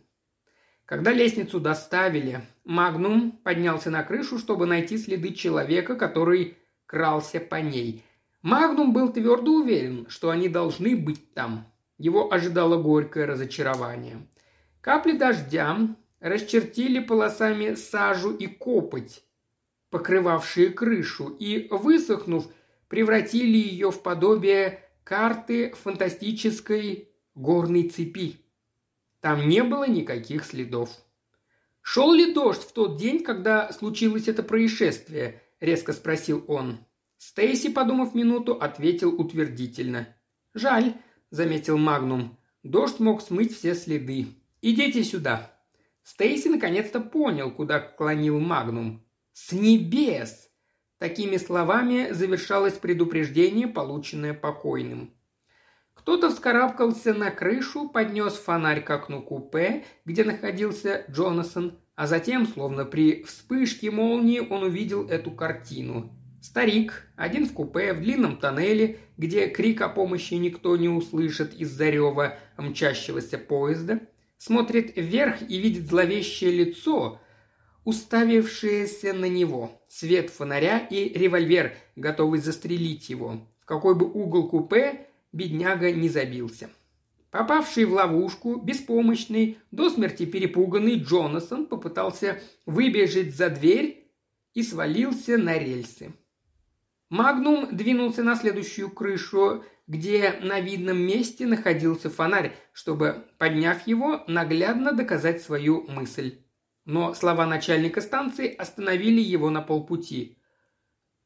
Когда 0.90 1.12
лестницу 1.12 1.60
доставили, 1.60 2.42
Магнум 2.66 3.40
поднялся 3.44 3.92
на 3.92 4.02
крышу, 4.02 4.40
чтобы 4.40 4.66
найти 4.66 4.98
следы 4.98 5.34
человека, 5.34 5.96
который 5.96 6.58
крался 6.88 7.40
по 7.40 7.58
ней. 7.58 8.04
Магнум 8.42 8.92
был 8.92 9.14
твердо 9.14 9.54
уверен, 9.54 10.08
что 10.10 10.32
они 10.32 10.50
должны 10.50 10.96
быть 10.96 11.36
там. 11.36 11.68
Его 12.00 12.34
ожидало 12.34 12.82
горькое 12.82 13.26
разочарование. 13.26 14.18
Капли 14.82 15.12
дождя 15.12 15.78
расчертили 16.22 16.98
полосами 16.98 17.76
сажу 17.76 18.32
и 18.32 18.48
копоть, 18.48 19.24
покрывавшие 19.92 20.72
крышу, 20.72 21.28
и, 21.28 21.68
высохнув, 21.70 22.48
превратили 22.88 23.60
ее 23.60 23.92
в 23.92 24.02
подобие 24.02 24.80
карты 25.04 25.72
фантастической 25.84 27.10
горной 27.36 27.90
цепи. 27.90 28.38
Там 29.22 29.50
не 29.50 29.64
было 29.64 29.88
никаких 29.88 30.46
следов. 30.46 30.90
«Шел 31.82 32.14
ли 32.14 32.34
дождь 32.34 32.62
в 32.62 32.72
тот 32.72 32.98
день, 32.98 33.24
когда 33.24 33.72
случилось 33.72 34.28
это 34.28 34.44
происшествие?»– 34.44 35.42
резко 35.60 35.94
спросил 35.94 36.44
он. 36.48 36.80
Стейси, 37.18 37.70
подумав 37.70 38.16
минуту, 38.16 38.54
ответил 38.54 39.20
утвердительно. 39.20 40.08
«Жаль»,– 40.54 40.94
заметил 41.32 41.78
Магнум. 41.78 42.38
«Дождь 42.64 43.00
мог 43.00 43.22
смыть 43.22 43.56
все 43.58 43.76
следы. 43.76 44.28
Идите 44.62 45.04
сюда». 45.04 45.52
Стейси 46.04 46.48
наконец-то 46.48 47.02
понял, 47.02 47.52
куда 47.52 47.80
клонил 47.80 48.40
Магнум. 48.40 49.06
«С 49.34 49.52
небес!» 49.52 50.50
Такими 50.98 51.38
словами 51.38 52.12
завершалось 52.12 52.74
предупреждение, 52.74 53.68
полученное 53.68 54.34
покойным. 54.34 55.14
Кто-то 56.00 56.30
вскарабкался 56.30 57.14
на 57.14 57.30
крышу, 57.30 57.90
поднес 57.90 58.34
фонарь 58.34 58.82
к 58.82 58.90
окну 58.90 59.22
купе, 59.22 59.84
где 60.06 60.24
находился 60.24 61.06
Джонасон, 61.12 61.78
а 61.96 62.08
затем, 62.08 62.48
словно 62.48 62.86
при 62.86 63.24
вспышке 63.24 63.92
молнии, 63.92 64.40
он 64.40 64.64
увидел 64.64 65.08
эту 65.10 65.32
картину. 65.32 66.10
Старик, 66.42 67.06
один 67.18 67.46
в 67.46 67.52
купе, 67.52 67.92
в 67.94 68.00
длинном 68.00 68.38
тоннеле, 68.38 69.00
где 69.18 69.48
крик 69.48 69.82
о 69.82 69.90
помощи 69.90 70.36
никто 70.36 70.78
не 70.78 70.88
услышит 70.88 71.54
из-за 71.54 71.90
рева 71.90 72.38
мчащегося 72.58 73.38
поезда, 73.38 74.00
смотрит 74.38 74.96
вверх 74.96 75.42
и 75.42 75.60
видит 75.60 75.88
зловещее 75.88 76.52
лицо, 76.52 77.20
уставившееся 77.84 79.12
на 79.12 79.26
него, 79.26 79.84
свет 79.90 80.30
фонаря 80.30 80.80
и 80.80 81.10
револьвер, 81.10 81.74
готовый 81.98 82.40
застрелить 82.40 83.10
его. 83.10 83.42
В 83.60 83.66
какой 83.66 83.96
бы 83.96 84.10
угол 84.10 84.48
купе 84.48 85.09
бедняга 85.32 85.92
не 85.92 86.10
забился. 86.10 86.70
Попавший 87.32 87.86
в 87.86 87.94
ловушку, 87.94 88.56
беспомощный, 88.56 89.60
до 89.72 89.90
смерти 89.90 90.26
перепуганный 90.26 90.96
Джонасон 90.96 91.68
попытался 91.68 92.42
выбежать 92.66 93.36
за 93.36 93.50
дверь 93.50 94.12
и 94.56 94.64
свалился 94.64 95.38
на 95.38 95.58
рельсы. 95.58 96.14
Магнум 97.10 97.70
двинулся 97.72 98.24
на 98.24 98.36
следующую 98.36 98.90
крышу, 98.90 99.64
где 99.88 100.40
на 100.42 100.60
видном 100.60 101.00
месте 101.00 101.46
находился 101.46 102.10
фонарь, 102.10 102.56
чтобы, 102.74 103.26
подняв 103.38 103.86
его, 103.88 104.24
наглядно 104.28 104.92
доказать 104.92 105.42
свою 105.42 105.88
мысль. 105.88 106.40
Но 106.86 107.14
слова 107.14 107.46
начальника 107.46 108.02
станции 108.02 108.54
остановили 108.54 109.22
его 109.22 109.50
на 109.52 109.62
полпути. 109.62 110.39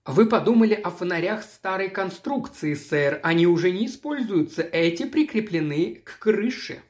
«Вы 0.06 0.26
подумали 0.26 0.74
о 0.74 0.90
фонарях 0.90 1.44
старой 1.44 1.90
конструкции, 1.90 2.74
сэр. 2.74 3.20
Они 3.24 3.48
уже 3.48 3.72
не 3.72 3.86
используются. 3.86 4.62
Эти 4.62 5.06
прикреплены 5.06 6.02
к 6.04 6.20
крыше». 6.20 6.82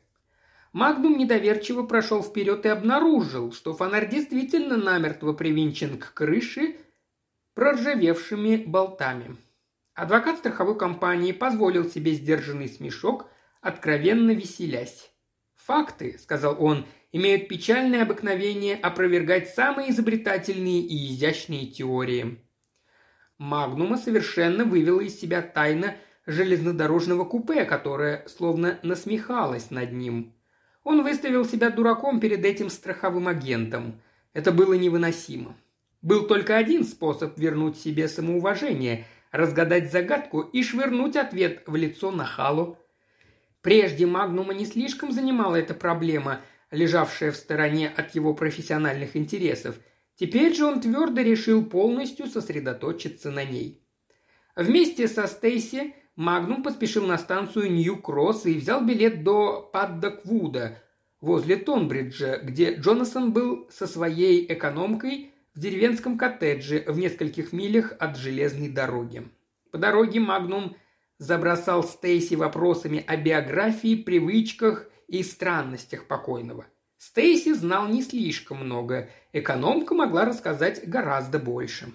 Магнум 0.71 1.19
недоверчиво 1.19 1.83
прошел 1.83 2.23
вперед 2.23 2.65
и 2.65 2.69
обнаружил, 2.69 3.53
что 3.53 3.75
фонарь 3.75 4.09
действительно 4.09 4.75
намертво 4.75 5.33
привинчен 5.33 5.99
к 5.99 6.13
крыше 6.13 6.75
проржавевшими 7.53 8.57
болтами. 8.65 9.37
Адвокат 9.93 10.39
страховой 10.39 10.75
компании 10.75 11.31
позволил 11.31 11.87
себе 11.87 12.13
сдержанный 12.13 12.67
смешок, 12.67 13.29
откровенно 13.61 14.31
веселясь. 14.31 15.11
«Факты»,— 15.55 16.17
сказал 16.19 16.57
он,— 16.59 16.85
«имеют 17.11 17.47
печальное 17.47 18.01
обыкновение 18.01 18.75
опровергать 18.75 19.49
самые 19.49 19.91
изобретательные 19.91 20.81
и 20.81 21.13
изящные 21.13 21.67
теории. 21.67 22.39
Магнума 23.37 23.97
совершенно 23.97 24.63
вывела 24.63 25.01
из 25.01 25.19
себя 25.19 25.41
тайна 25.41 25.95
железнодорожного 26.25 27.25
купе, 27.25 27.65
которая 27.65 28.25
словно 28.27 28.79
насмехалась 28.83 29.71
над 29.71 29.91
ним. 29.91 30.33
Он 30.83 31.03
выставил 31.03 31.45
себя 31.45 31.69
дураком 31.69 32.19
перед 32.19 32.45
этим 32.45 32.69
страховым 32.69 33.27
агентом. 33.27 34.01
Это 34.33 34.51
было 34.51 34.73
невыносимо. 34.73 35.55
Был 36.01 36.27
только 36.27 36.57
один 36.57 36.83
способ 36.83 37.37
вернуть 37.37 37.77
себе 37.77 38.07
самоуважение– 38.07 39.05
разгадать 39.31 39.91
загадку 39.91 40.41
и 40.41 40.61
швырнуть 40.61 41.15
ответ 41.15 41.63
в 41.65 41.75
лицо 41.75 42.11
нахалу. 42.11 42.77
Прежде 43.61 44.05
Магнума 44.05 44.53
не 44.53 44.65
слишком 44.65 45.11
занимала 45.11 45.55
эта 45.55 45.73
проблема, 45.73 46.41
лежавшая 46.69 47.31
в 47.31 47.35
стороне 47.35 47.89
от 47.89 48.13
его 48.13 48.35
профессиональных 48.35 49.15
интересов– 49.15 49.75
Теперь 50.23 50.53
же 50.53 50.63
он 50.63 50.79
твердо 50.79 51.19
решил 51.19 51.65
полностью 51.65 52.27
сосредоточиться 52.27 53.29
на 53.29 53.43
ней. 53.43 53.83
Вместе 54.55 55.09
со 55.09 55.27
Стейси 55.27 55.95
Магнум 56.15 56.63
поспешил 56.63 57.05
на 57.05 57.17
станцию 57.17 57.73
Нью-Кросс 57.73 58.45
и 58.45 58.53
взял 58.53 58.85
билет 58.85 59.25
до 59.25 59.69
Паддоквуда, 59.73 60.81
возле 61.19 61.57
Тонбриджа, 61.57 62.37
где 62.41 62.73
Джонасон 62.73 63.33
был 63.33 63.67
со 63.69 63.85
своей 63.85 64.45
экономкой 64.47 65.33
в 65.55 65.59
деревенском 65.59 66.17
коттедже 66.17 66.85
в 66.87 66.97
нескольких 66.97 67.51
милях 67.51 67.91
от 67.99 68.15
железной 68.15 68.69
дороги. 68.69 69.27
По 69.71 69.77
дороге 69.77 70.21
Магнум 70.21 70.77
забросал 71.17 71.83
Стейси 71.83 72.35
вопросами 72.35 73.03
о 73.05 73.17
биографии, 73.17 74.01
привычках 74.01 74.89
и 75.09 75.21
странностях 75.21 76.07
покойного. 76.07 76.65
Стейси 77.05 77.51
знал 77.51 77.89
не 77.89 78.01
слишком 78.01 78.63
много, 78.63 79.09
экономка 79.33 79.93
могла 79.93 80.23
рассказать 80.23 80.87
гораздо 80.87 81.37
больше. 81.37 81.91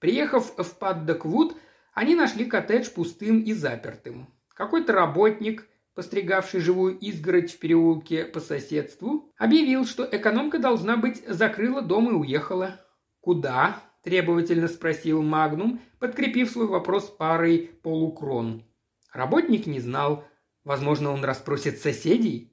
Приехав 0.00 0.52
в 0.54 0.78
Паддоквуд, 0.78 1.56
они 1.94 2.14
нашли 2.14 2.44
коттедж 2.44 2.90
пустым 2.90 3.40
и 3.40 3.54
запертым. 3.54 4.28
Какой-то 4.50 4.92
работник, 4.92 5.66
постригавший 5.94 6.60
живую 6.60 6.98
изгородь 6.98 7.54
в 7.54 7.58
переулке 7.58 8.26
по 8.26 8.38
соседству, 8.38 9.32
объявил, 9.38 9.86
что 9.86 10.06
экономка 10.12 10.58
должна 10.58 10.98
быть 10.98 11.26
закрыла 11.26 11.80
дом 11.80 12.10
и 12.10 12.12
уехала. 12.12 12.84
«Куда?»– 13.22 13.82
требовательно 14.04 14.68
спросил 14.68 15.22
Магнум, 15.22 15.80
подкрепив 15.98 16.50
свой 16.50 16.66
вопрос 16.66 17.04
парой 17.04 17.70
полукрон. 17.82 18.62
Работник 19.10 19.66
не 19.66 19.80
знал. 19.80 20.26
Возможно, 20.64 21.12
он 21.12 21.24
расспросит 21.24 21.78
соседей? 21.78 22.49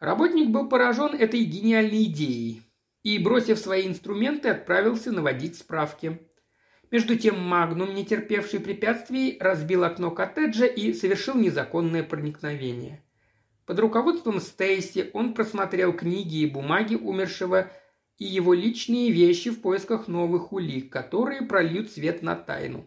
Работник 0.00 0.48
был 0.48 0.66
поражен 0.68 1.14
этой 1.14 1.44
гениальной 1.44 2.04
идеей 2.04 2.62
и, 3.02 3.18
бросив 3.18 3.58
свои 3.58 3.86
инструменты, 3.86 4.48
отправился 4.48 5.12
наводить 5.12 5.56
справки. 5.56 6.18
Между 6.90 7.16
тем 7.16 7.38
Магнум, 7.38 7.94
не 7.94 8.04
терпевший 8.04 8.60
препятствий, 8.60 9.36
разбил 9.38 9.84
окно 9.84 10.10
коттеджа 10.10 10.64
и 10.64 10.94
совершил 10.94 11.34
незаконное 11.34 12.02
проникновение. 12.02 13.04
Под 13.66 13.78
руководством 13.78 14.40
Стейси 14.40 15.10
он 15.12 15.34
просмотрел 15.34 15.92
книги 15.92 16.38
и 16.38 16.50
бумаги 16.50 16.94
умершего 16.94 17.70
и 18.16 18.24
его 18.24 18.54
личные 18.54 19.12
вещи 19.12 19.50
в 19.50 19.60
поисках 19.60 20.08
новых 20.08 20.52
улик, 20.52 20.90
которые 20.90 21.42
прольют 21.42 21.90
свет 21.90 22.22
на 22.22 22.36
тайну. 22.36 22.86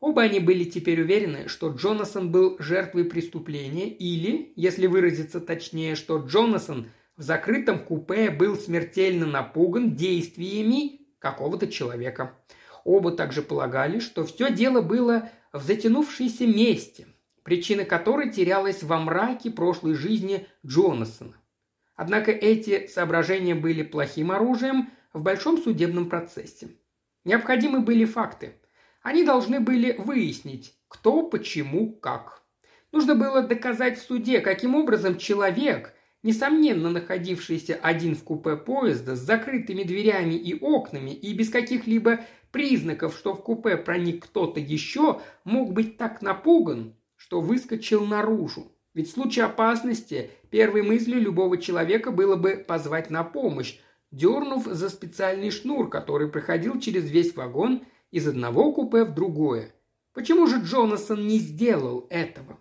Оба 0.00 0.22
они 0.22 0.38
были 0.38 0.64
теперь 0.64 1.02
уверены, 1.02 1.48
что 1.48 1.70
Джонасон 1.70 2.30
был 2.30 2.56
жертвой 2.60 3.04
преступления 3.04 3.88
или, 3.88 4.52
если 4.54 4.86
выразиться 4.86 5.40
точнее, 5.40 5.96
что 5.96 6.18
Джонасон 6.18 6.90
в 7.16 7.22
закрытом 7.22 7.84
купе 7.84 8.30
был 8.30 8.54
смертельно 8.56 9.26
напуган 9.26 9.96
действиями 9.96 11.00
какого-то 11.18 11.66
человека. 11.66 12.36
Оба 12.84 13.10
также 13.10 13.42
полагали, 13.42 13.98
что 13.98 14.24
все 14.24 14.52
дело 14.52 14.82
было 14.82 15.30
в 15.52 15.62
затянувшейся 15.62 16.46
месте, 16.46 17.08
причина 17.42 17.84
которой 17.84 18.30
терялась 18.30 18.84
во 18.84 19.00
мраке 19.00 19.50
прошлой 19.50 19.94
жизни 19.94 20.46
Джонасона. 20.64 21.34
Однако 21.96 22.30
эти 22.30 22.86
соображения 22.86 23.56
были 23.56 23.82
плохим 23.82 24.30
оружием 24.30 24.90
в 25.12 25.22
большом 25.22 25.58
судебном 25.60 26.08
процессе. 26.08 26.68
Необходимы 27.24 27.80
были 27.80 28.04
факты. 28.04 28.54
Они 29.08 29.24
должны 29.24 29.58
были 29.58 29.94
выяснить, 29.96 30.74
кто, 30.86 31.22
почему, 31.22 31.94
как. 31.94 32.42
Нужно 32.92 33.14
было 33.14 33.40
доказать 33.40 33.98
в 33.98 34.02
суде, 34.02 34.40
каким 34.40 34.74
образом 34.74 35.16
человек, 35.16 35.94
несомненно 36.22 36.90
находившийся 36.90 37.78
один 37.80 38.14
в 38.14 38.22
купе 38.22 38.56
поезда 38.56 39.16
с 39.16 39.20
закрытыми 39.20 39.82
дверями 39.82 40.34
и 40.34 40.60
окнами 40.60 41.12
и 41.12 41.32
без 41.32 41.48
каких-либо 41.48 42.20
признаков, 42.52 43.16
что 43.16 43.32
в 43.32 43.42
купе 43.42 43.78
проник 43.78 44.24
кто-то 44.24 44.60
еще, 44.60 45.22
мог 45.42 45.72
быть 45.72 45.96
так 45.96 46.20
напуган, 46.20 46.94
что 47.16 47.40
выскочил 47.40 48.04
наружу. 48.04 48.70
Ведь 48.92 49.08
в 49.08 49.12
случае 49.12 49.46
опасности 49.46 50.32
первой 50.50 50.82
мыслью 50.82 51.18
любого 51.18 51.56
человека 51.56 52.10
было 52.10 52.36
бы 52.36 52.62
позвать 52.68 53.08
на 53.08 53.24
помощь, 53.24 53.78
дернув 54.10 54.66
за 54.66 54.90
специальный 54.90 55.50
шнур, 55.50 55.88
который 55.88 56.28
проходил 56.28 56.78
через 56.78 57.10
весь 57.10 57.34
вагон 57.34 57.84
из 58.10 58.26
одного 58.26 58.72
купе 58.72 59.04
в 59.04 59.14
другое. 59.14 59.74
Почему 60.14 60.46
же 60.46 60.60
Джонасон 60.60 61.26
не 61.26 61.38
сделал 61.38 62.06
этого? 62.10 62.58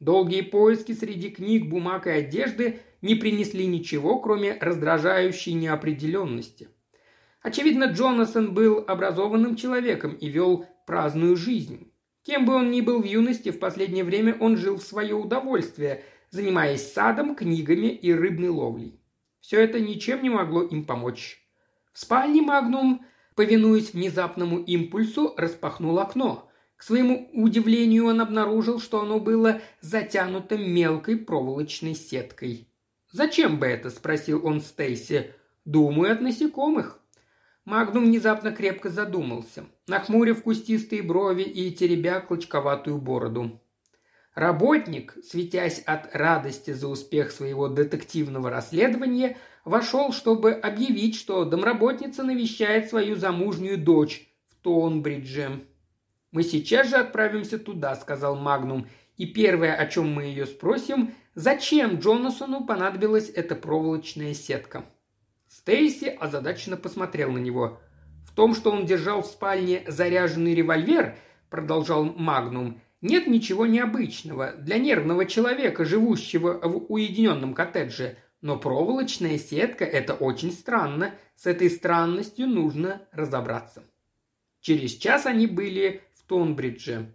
Долгие 0.00 0.42
поиски 0.42 0.92
среди 0.92 1.30
книг, 1.30 1.68
бумаг 1.68 2.06
и 2.06 2.10
одежды 2.10 2.80
не 3.00 3.14
принесли 3.14 3.66
ничего, 3.66 4.18
кроме 4.18 4.58
раздражающей 4.60 5.52
неопределенности. 5.52 6.68
Очевидно, 7.40 7.84
Джонасон 7.84 8.54
был 8.54 8.84
образованным 8.86 9.56
человеком 9.56 10.14
и 10.14 10.28
вел 10.28 10.66
праздную 10.86 11.36
жизнь. 11.36 11.92
Кем 12.24 12.44
бы 12.44 12.54
он 12.54 12.72
ни 12.72 12.80
был 12.80 13.00
в 13.00 13.04
юности, 13.04 13.52
в 13.52 13.60
последнее 13.60 14.02
время 14.02 14.36
он 14.40 14.56
жил 14.56 14.78
в 14.78 14.82
свое 14.82 15.14
удовольствие, 15.14 16.02
занимаясь 16.30 16.92
садом, 16.92 17.36
книгами 17.36 17.86
и 17.86 18.12
рыбной 18.12 18.48
ловлей. 18.48 19.00
Все 19.40 19.60
это 19.60 19.78
ничем 19.78 20.24
не 20.24 20.28
могло 20.28 20.62
им 20.62 20.84
помочь. 20.84 21.40
В 21.92 22.00
спальне 22.00 22.42
Магнум, 22.42 23.06
повинуясь 23.36 23.92
внезапному 23.92 24.58
импульсу, 24.58 25.34
распахнул 25.36 26.00
окно. 26.00 26.50
К 26.76 26.82
своему 26.82 27.30
удивлению 27.32 28.06
он 28.06 28.20
обнаружил, 28.20 28.80
что 28.80 29.00
оно 29.00 29.20
было 29.20 29.60
затянуто 29.80 30.58
мелкой 30.58 31.16
проволочной 31.16 31.94
сеткой. 31.94 32.68
«Зачем 33.12 33.58
бы 33.58 33.66
это?»– 33.66 33.90
спросил 33.90 34.44
он 34.44 34.60
Стейси. 34.60 35.32
«Думаю, 35.64 36.12
от 36.12 36.20
насекомых». 36.20 37.00
Магнум 37.64 38.04
внезапно 38.04 38.52
крепко 38.52 38.90
задумался, 38.90 39.64
нахмурив 39.86 40.42
кустистые 40.42 41.02
брови 41.02 41.42
и 41.42 41.72
теребя 41.72 42.20
клочковатую 42.20 42.98
бороду. 42.98 43.60
Работник, 44.34 45.16
светясь 45.24 45.80
от 45.80 46.14
радости 46.14 46.72
за 46.72 46.88
успех 46.88 47.30
своего 47.32 47.68
детективного 47.68 48.50
расследования, 48.50 49.38
вошел, 49.66 50.12
чтобы 50.12 50.52
объявить, 50.52 51.16
что 51.16 51.44
домработница 51.44 52.22
навещает 52.22 52.88
свою 52.88 53.16
замужнюю 53.16 53.76
дочь 53.76 54.26
в 54.48 54.54
Тонбридже. 54.62 55.64
«Мы 56.30 56.44
сейчас 56.44 56.88
же 56.88 56.96
отправимся 56.96 57.58
туда»,— 57.58 57.94
сказал 57.96 58.36
Магнум, 58.36 58.86
«и 59.16 59.26
первое, 59.26 59.74
о 59.74 59.86
чем 59.86 60.14
мы 60.14 60.24
ее 60.24 60.46
спросим, 60.46 61.14
зачем 61.34 61.98
Джонасону 61.98 62.64
понадобилась 62.64 63.28
эта 63.28 63.56
проволочная 63.56 64.34
сетка?» 64.34 64.84
Стейси 65.48 66.16
озадаченно 66.18 66.76
посмотрел 66.76 67.32
на 67.32 67.38
него. 67.38 67.80
В 68.24 68.34
том, 68.34 68.54
что 68.54 68.70
он 68.70 68.86
держал 68.86 69.22
в 69.22 69.26
спальне 69.26 69.82
заряженный 69.88 70.54
револьвер, 70.54 71.16
продолжал 71.50 72.04
Магнум, 72.04 72.80
нет 73.00 73.26
ничего 73.26 73.66
необычного 73.66 74.52
для 74.52 74.78
нервного 74.78 75.26
человека, 75.26 75.84
живущего 75.84 76.60
в 76.62 76.86
уединенном 76.92 77.54
коттедже. 77.54 78.16
Но 78.40 78.58
проволочная 78.58 79.38
сетка– 79.38 79.84
это 79.86 80.14
очень 80.14 80.52
странно. 80.52 81.14
С 81.36 81.46
этой 81.46 81.70
странностью 81.70 82.46
нужно 82.46 83.02
разобраться. 83.12 83.84
Через 84.60 84.92
час 84.92 85.26
они 85.26 85.46
были 85.46 86.02
в 86.14 86.24
Тонбридже. 86.24 87.14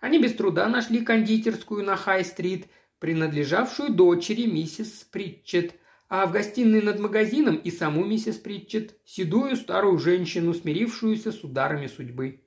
Они 0.00 0.18
без 0.18 0.34
труда 0.34 0.68
нашли 0.68 1.04
кондитерскую 1.04 1.84
на 1.84 1.96
Хай-стрит, 1.96 2.66
принадлежавшую 2.98 3.92
дочери 3.92 4.46
миссис 4.46 5.06
Притчет– 5.10 5.74
а 6.08 6.26
в 6.26 6.32
гостиной 6.32 6.82
над 6.82 7.00
магазином 7.00 7.56
и 7.56 7.70
саму 7.70 8.04
миссис 8.04 8.36
Притчет, 8.36 8.96
седую 9.04 9.56
старую 9.56 9.98
женщину, 9.98 10.54
смирившуюся 10.54 11.32
с 11.32 11.42
ударами 11.42 11.88
судьбы. 11.88 12.42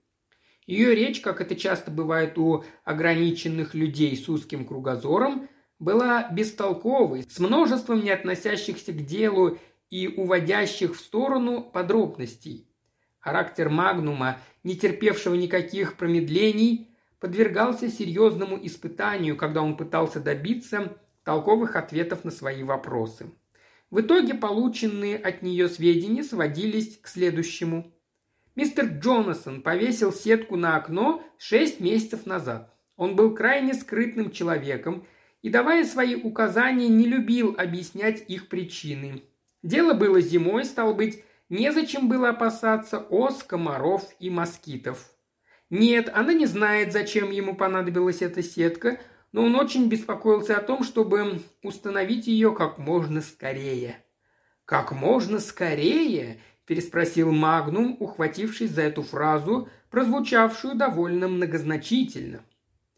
Ее 0.66 0.96
речь, 0.96 1.20
как 1.20 1.42
это 1.42 1.56
часто 1.56 1.92
бывает 1.92 2.38
у 2.38 2.64
ограниченных 2.84 3.74
людей 3.74 4.16
с 4.16 4.30
узким 4.30 4.66
кругозором, 4.66 5.50
была 5.80 6.30
бестолковой, 6.30 7.24
с 7.24 7.40
множеством 7.40 8.04
не 8.04 8.12
относящихся 8.12 8.92
к 8.92 9.06
делу 9.06 9.58
и 9.90 10.08
уводящих 10.08 10.96
в 10.96 11.00
сторону 11.00 11.64
подробностей. 11.64 12.68
Характер 13.20 13.70
Магнума, 13.70 14.38
не 14.64 14.76
терпевшего 14.76 15.36
никаких 15.36 15.96
промедлений, 15.96 16.90
подвергался 17.20 17.90
серьезному 17.90 18.60
испытанию, 18.62 19.36
когда 19.36 19.62
он 19.62 19.76
пытался 19.76 20.20
добиться 20.20 20.98
толковых 21.24 21.76
ответов 21.76 22.24
на 22.24 22.32
свои 22.32 22.64
вопросы. 22.64 23.32
В 23.90 24.02
итоге 24.02 24.36
полученные 24.36 25.18
от 25.18 25.42
нее 25.42 25.68
сведения 25.68 26.24
сводились 26.24 26.98
к 26.98 27.08
следующему. 27.08 27.92
Мистер 28.56 28.86
Джонасон 28.86 29.62
повесил 29.62 30.14
сетку 30.14 30.56
на 30.56 30.76
окно 30.76 31.24
шесть 31.38 31.80
месяцев 31.80 32.26
назад. 32.26 32.74
Он 32.98 33.16
был 33.16 33.34
крайне 33.34 33.74
скрытным 33.74 34.32
человеком 34.32 35.06
и, 35.42 35.50
давая 35.50 35.86
свои 35.86 36.16
указания, 36.16 36.88
не 36.88 37.06
любил 37.06 37.56
объяснять 37.58 38.24
их 38.28 38.50
причины. 38.50 39.24
Дело 39.64 39.94
было 39.94 40.22
зимой, 40.22 40.66
стал 40.66 40.94
быть, 40.94 41.24
незачем 41.50 42.10
было 42.10 42.30
опасаться 42.30 43.00
ос, 43.00 43.44
комаров 43.44 44.04
и 44.20 44.30
москитов. 44.30 45.12
Нет, 45.70 46.10
она 46.14 46.34
не 46.34 46.46
знает, 46.46 46.94
зачем 46.94 47.32
ему 47.32 47.56
понадобилась 47.56 48.22
эта 48.22 48.42
сетка, 48.42 49.00
но 49.32 49.44
он 49.44 49.56
очень 49.56 49.88
беспокоился 49.88 50.58
о 50.58 50.62
том, 50.62 50.84
чтобы 50.84 51.42
установить 51.62 52.28
ее 52.28 52.54
как 52.54 52.78
можно 52.78 53.22
скорее. 53.22 54.04
«Как 54.66 54.92
можно 54.92 55.40
скорее?»– 55.40 56.42
переспросил 56.66 57.32
Магнум, 57.32 57.98
ухватившись 58.00 58.72
за 58.72 58.84
эту 58.84 59.02
фразу, 59.02 59.68
прозвучавшую 59.90 60.76
довольно 60.76 61.28
многозначительно. 61.28 62.44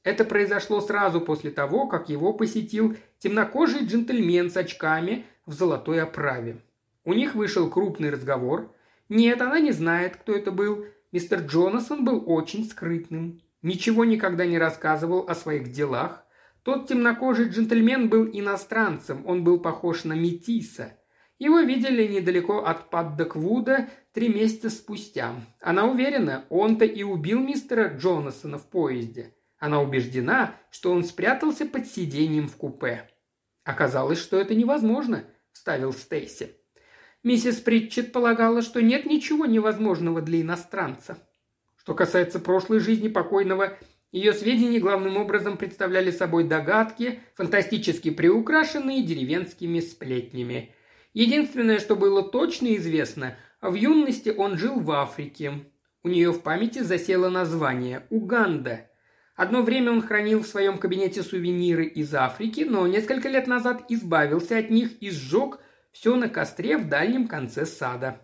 Это 0.03 0.25
произошло 0.25 0.81
сразу 0.81 1.21
после 1.21 1.51
того, 1.51 1.87
как 1.87 2.09
его 2.09 2.33
посетил 2.33 2.95
темнокожий 3.19 3.85
джентльмен 3.85 4.49
с 4.49 4.57
очками 4.57 5.25
в 5.45 5.53
золотой 5.53 6.01
оправе. 6.01 6.61
У 7.03 7.13
них 7.13 7.35
вышел 7.35 7.69
крупный 7.69 8.09
разговор. 8.09 8.73
Нет, 9.09 9.41
она 9.41 9.59
не 9.59 9.71
знает, 9.71 10.17
кто 10.17 10.33
это 10.33 10.51
был. 10.51 10.85
Мистер 11.11 11.41
Джонасон 11.41 12.05
был 12.05 12.23
очень 12.25 12.65
скрытным 12.65 13.41
ничего 13.61 14.05
никогда 14.05 14.45
не 14.45 14.57
рассказывал 14.57 15.25
о 15.27 15.35
своих 15.35 15.71
делах. 15.71 16.25
Тот 16.63 16.87
темнокожий 16.87 17.49
джентльмен 17.49 18.09
был 18.09 18.29
иностранцем, 18.31 19.25
он 19.25 19.43
был 19.43 19.59
похож 19.59 20.03
на 20.03 20.13
метиса. 20.13 20.97
Его 21.39 21.59
видели 21.61 22.05
недалеко 22.07 22.63
от 22.63 22.91
Паддоквуда 22.91 23.89
три 24.13 24.29
месяца 24.29 24.69
спустя. 24.69 25.33
Она 25.59 25.85
уверена, 25.85 26.45
он-то 26.49 26.85
и 26.85 27.01
убил 27.01 27.39
мистера 27.39 27.87
Джонасона 27.87 28.59
в 28.59 28.67
поезде. 28.67 29.33
Она 29.61 29.79
убеждена, 29.79 30.55
что 30.71 30.91
он 30.91 31.03
спрятался 31.03 31.67
под 31.67 31.85
сиденьем 31.85 32.47
в 32.47 32.57
купе. 32.57 33.07
Оказалось, 33.63 34.19
что 34.19 34.41
это 34.41 34.55
невозможно, 34.55 35.23
вставил 35.51 35.93
Стейси. 35.93 36.55
Миссис 37.21 37.57
Притчет 37.57 38.11
полагала, 38.11 38.63
что 38.63 38.81
нет 38.81 39.05
ничего 39.05 39.45
невозможного 39.45 40.23
для 40.23 40.41
иностранца. 40.41 41.19
Что 41.77 41.93
касается 41.93 42.39
прошлой 42.39 42.79
жизни 42.79 43.07
покойного, 43.07 43.77
ее 44.11 44.33
сведения 44.33 44.79
главным 44.79 45.17
образом 45.17 45.57
представляли 45.57 46.09
собой 46.09 46.45
догадки, 46.45 47.19
фантастически 47.35 48.09
приукрашенные 48.09 49.03
деревенскими 49.03 49.79
сплетнями. 49.79 50.73
Единственное, 51.13 51.77
что 51.77 51.95
было 51.95 52.23
точно 52.23 52.75
известно, 52.77 53.37
в 53.61 53.75
юности 53.75 54.29
он 54.35 54.57
жил 54.57 54.79
в 54.79 54.89
Африке. 54.89 55.65
У 56.01 56.07
нее 56.07 56.31
в 56.31 56.41
памяти 56.41 56.79
засело 56.79 57.29
название– 57.29 58.07
Уганда. 58.09 58.87
Одно 59.41 59.63
время 59.63 59.91
он 59.91 60.03
хранил 60.03 60.43
в 60.43 60.47
своем 60.47 60.77
кабинете 60.77 61.23
сувениры 61.23 61.85
из 61.85 62.13
Африки, 62.13 62.61
но 62.61 62.85
несколько 62.85 63.27
лет 63.27 63.47
назад 63.47 63.85
избавился 63.89 64.59
от 64.59 64.69
них 64.69 65.01
и 65.01 65.09
сжег 65.09 65.57
все 65.91 66.15
на 66.15 66.29
костре 66.29 66.77
в 66.77 66.87
дальнем 66.87 67.27
конце 67.27 67.65
сада. 67.65 68.21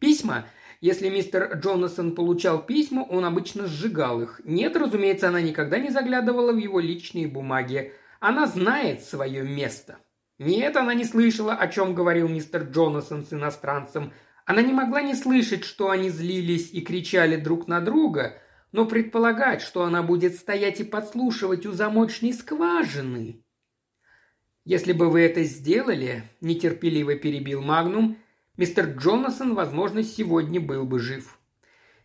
Письма, 0.00 0.46
Если 0.80 1.10
мистер 1.10 1.52
Джонасон 1.58 2.14
получал 2.14 2.64
письма, 2.64 3.00
он 3.02 3.26
обычно 3.26 3.66
сжигал 3.66 4.22
их. 4.22 4.40
Нет, 4.44 4.74
разумеется, 4.74 5.28
она 5.28 5.42
никогда 5.42 5.78
не 5.78 5.90
заглядывала 5.90 6.50
в 6.50 6.56
его 6.56 6.80
личные 6.80 7.28
бумаги. 7.28 7.92
Она 8.18 8.46
знает 8.46 9.04
свое 9.04 9.42
место. 9.42 9.98
Нет, 10.38 10.78
она 10.78 10.94
не 10.94 11.04
слышала, 11.04 11.52
о 11.52 11.68
чем 11.68 11.94
говорил 11.94 12.26
мистер 12.26 12.62
Джонасон 12.62 13.26
с 13.26 13.34
иностранцем. 13.34 14.14
Она 14.46 14.62
не 14.62 14.72
могла 14.72 15.02
не 15.02 15.14
слышать, 15.14 15.62
что 15.62 15.90
они 15.90 16.08
злились 16.08 16.72
и 16.72 16.80
кричали 16.80 17.36
друг 17.36 17.68
на 17.68 17.82
друга, 17.82 18.38
но 18.74 18.86
предполагать, 18.86 19.62
что 19.62 19.84
она 19.84 20.02
будет 20.02 20.34
стоять 20.34 20.80
и 20.80 20.84
подслушивать 20.84 21.64
у 21.64 21.70
замочной 21.70 22.32
скважины. 22.32 23.40
«Если 24.64 24.92
бы 24.92 25.10
вы 25.10 25.20
это 25.20 25.44
сделали»,– 25.44 26.24
нетерпеливо 26.40 27.14
перебил 27.14 27.62
Магнум,– 27.62 28.18
«мистер 28.56 28.86
Джонасон, 28.96 29.54
возможно, 29.54 30.02
сегодня 30.02 30.60
был 30.60 30.84
бы 30.86 30.98
жив». 30.98 31.38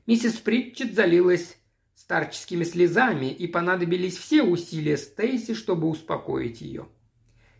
Миссис 0.05 0.33
Притчет 0.33 0.93
залилась 0.93 1.57
старческими 1.95 2.63
слезами, 2.63 3.33
и 3.33 3.47
понадобились 3.47 4.17
все 4.17 4.43
усилия 4.43 4.97
Стейси, 4.97 5.55
чтобы 5.55 5.87
успокоить 5.87 6.61
ее. 6.61 6.87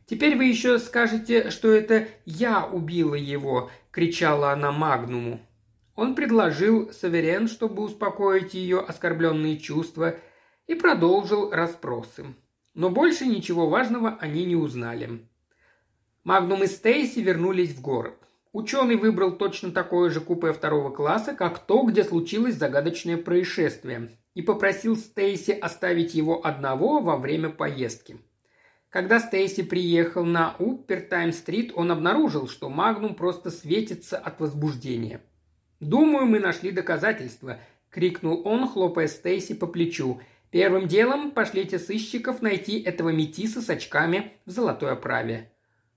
«Теперь 0.05 0.37
вы 0.37 0.45
еще 0.45 0.77
скажете, 0.77 1.49
что 1.49 1.71
это 1.71 2.07
я 2.25 2.63
убила 2.63 3.15
его»,– 3.15 3.71
кричала 3.91 4.51
она 4.51 4.71
Магнуму. 4.71 5.41
Он 5.99 6.15
предложил 6.15 6.93
Саверен, 6.93 7.49
чтобы 7.49 7.83
успокоить 7.83 8.53
ее 8.53 8.79
оскорбленные 8.79 9.57
чувства, 9.57 10.15
и 10.65 10.73
продолжил 10.73 11.51
расспросы. 11.51 12.35
Но 12.73 12.89
больше 12.89 13.25
ничего 13.25 13.67
важного 13.67 14.17
они 14.21 14.45
не 14.45 14.55
узнали. 14.55 15.27
Магнум 16.23 16.63
и 16.63 16.67
Стейси 16.67 17.19
вернулись 17.19 17.73
в 17.73 17.81
город. 17.81 18.15
Ученый 18.53 18.95
выбрал 18.95 19.33
точно 19.33 19.71
такое 19.71 20.09
же 20.09 20.21
купе 20.21 20.53
второго 20.53 20.89
класса, 20.89 21.33
как 21.33 21.59
то, 21.59 21.83
где 21.83 22.05
случилось 22.05 22.55
загадочное 22.55 23.17
происшествие, 23.17 24.11
и 24.35 24.41
попросил 24.41 24.95
Стейси 24.95 25.51
оставить 25.51 26.13
его 26.13 26.45
одного 26.45 27.01
во 27.01 27.17
время 27.17 27.49
поездки. 27.49 28.21
Когда 28.87 29.19
Стейси 29.19 29.63
приехал 29.63 30.23
на 30.23 30.55
Уппертайм-стрит, 30.59 31.73
он 31.75 31.91
обнаружил, 31.91 32.47
что 32.47 32.69
Магнум 32.69 33.15
просто 33.15 33.51
светится 33.51 34.17
от 34.17 34.39
возбуждения. 34.39 35.19
«Думаю, 35.79 36.25
мы 36.25 36.39
нашли 36.39 36.71
доказательства»,– 36.71 37.57
крикнул 37.89 38.41
он, 38.45 38.67
хлопая 38.67 39.07
Стейси 39.07 39.53
по 39.53 39.65
плечу. 39.65 40.21
«Первым 40.51 40.87
делом 40.87 41.31
пошлите 41.31 41.79
сыщиков 41.79 42.41
найти 42.41 42.81
этого 42.81 43.09
метиса 43.09 43.61
с 43.61 43.69
очками 43.69 44.33
в 44.45 44.51
золотой 44.51 44.91
оправе». 44.91 45.51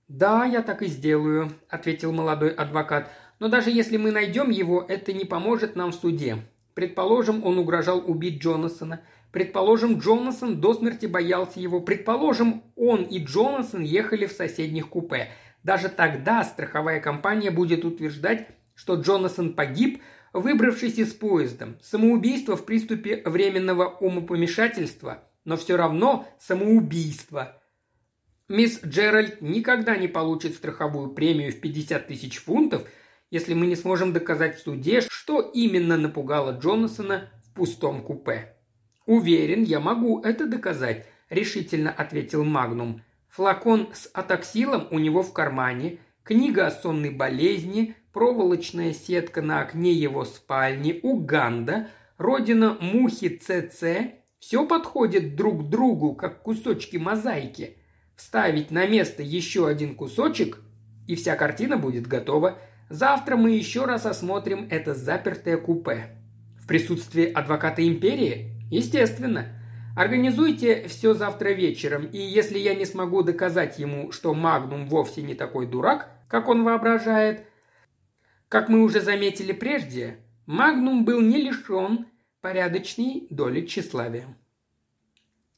«Да, 0.07 0.45
я 0.45 0.61
так 0.61 0.83
и 0.83 0.87
сделаю»,– 0.87 1.51
ответил 1.69 2.13
молодой 2.13 2.51
адвокат. 2.51 3.11
«Но 3.39 3.49
даже 3.49 3.71
если 3.71 3.97
мы 3.97 4.11
найдем 4.11 4.51
его, 4.51 4.85
это 4.87 5.11
не 5.11 5.25
поможет 5.25 5.75
нам 5.75 5.91
в 5.91 5.95
суде. 5.95 6.37
Предположим, 6.73 7.45
он 7.45 7.57
угрожал 7.57 8.01
убить 8.05 8.41
Джонасона. 8.41 9.01
Предположим, 9.31 9.97
Джонасон 9.97 10.61
до 10.61 10.73
смерти 10.75 11.07
боялся 11.07 11.59
его. 11.59 11.81
Предположим, 11.81 12.63
он 12.75 13.03
и 13.03 13.19
Джонасон 13.19 13.81
ехали 13.81 14.27
в 14.27 14.31
соседних 14.31 14.89
купе. 14.89 15.29
Даже 15.63 15.89
тогда 15.89 16.43
страховая 16.43 16.99
компания 16.99 17.51
будет 17.51 17.85
утверждать, 17.85 18.47
что 18.75 18.95
Джонасон 18.95 19.53
погиб, 19.53 20.01
выбравшись 20.33 20.97
из 20.97 21.13
поезда. 21.13 21.77
Самоубийство 21.81 22.57
в 22.57 22.65
приступе 22.65 23.21
временного 23.25 23.85
умопомешательства, 23.85 25.23
но 25.45 25.57
все 25.57 25.75
равно 25.75 26.27
самоубийство. 26.39 27.61
Мисс 28.49 28.83
Джеральд 28.83 29.41
никогда 29.41 29.95
не 29.95 30.07
получит 30.07 30.55
страховую 30.55 31.11
премию 31.11 31.51
в 31.51 31.59
50 31.59 32.07
тысяч 32.07 32.39
фунтов, 32.39 32.83
если 33.31 33.53
мы 33.53 33.67
не 33.67 33.75
сможем 33.75 34.13
доказать 34.13 34.57
в 34.57 34.63
суде, 34.63 35.01
что 35.09 35.41
именно 35.41 35.97
напугало 35.97 36.51
Джонасона 36.51 37.31
в 37.45 37.53
пустом 37.53 38.03
купе. 38.03 38.55
«Уверен, 39.05 39.63
я 39.63 39.79
могу 39.79 40.21
это 40.21 40.45
доказать»,– 40.45 41.07
решительно 41.29 41.91
ответил 41.91 42.43
Магнум. 42.43 43.01
«Флакон 43.29 43.89
с 43.93 44.09
атаксилом 44.13 44.87
у 44.91 44.99
него 44.99 45.23
в 45.23 45.33
кармане, 45.33 45.97
книга 46.23 46.67
о 46.67 46.71
сонной 46.71 47.09
болезни, 47.09 47.95
проволочная 48.13 48.93
сетка 48.93 49.41
на 49.41 49.61
окне 49.61 49.91
его 49.91 50.23
спальни, 50.23 50.99
Уганда, 51.03 51.89
родина 52.17 52.77
мухи 52.79 53.29
ЦЦ– 53.29 54.13
все 54.39 54.67
подходит 54.67 55.37
друг 55.37 55.63
к 55.63 55.69
другу, 55.69 56.15
как 56.15 56.41
кусочки 56.41 56.97
мозаики. 56.97 57.77
Вставить 58.17 58.71
на 58.71 58.85
место 58.85 59.23
еще 59.23 59.69
один 59.69 59.95
кусочек, 59.95 60.59
и 61.07 61.15
вся 61.15 61.37
картина 61.37 61.77
будет 61.77 62.07
готова. 62.07 62.57
Завтра 62.89 63.37
мы 63.37 63.51
еще 63.51 63.85
раз 63.85 64.05
осмотрим 64.05 64.67
это 64.69 64.95
запертое 64.95 65.55
купе. 65.55 66.17
В 66.61 66.67
присутствии 66.67 67.31
адвоката 67.31 67.87
империи 67.87 68.53
Естественно. 68.69 69.45
Организуйте 69.95 70.87
все 70.87 71.13
завтра 71.13 71.49
вечером, 71.49 72.07
и 72.07 72.17
если 72.17 72.57
я 72.57 72.73
не 72.73 72.85
смогу 72.85 73.21
доказать 73.21 73.77
ему, 73.77 74.11
что 74.11 74.33
Магнум 74.33 74.87
вовсе 74.87 75.21
не 75.21 75.35
такой 75.35 75.67
дурак, 75.67 76.09
как 76.27 76.49
он 76.49 76.63
воображает, 76.63 77.45
как 78.53 78.69
мы 78.69 78.83
уже 78.83 79.01
заметили 79.01 79.51
прежде, 79.51 80.19
Магнум 80.45 81.05
был 81.05 81.21
не 81.21 81.41
лишен 81.41 82.05
порядочной 82.39 83.25
доли 83.31 83.65
тщеславия. 83.65 84.37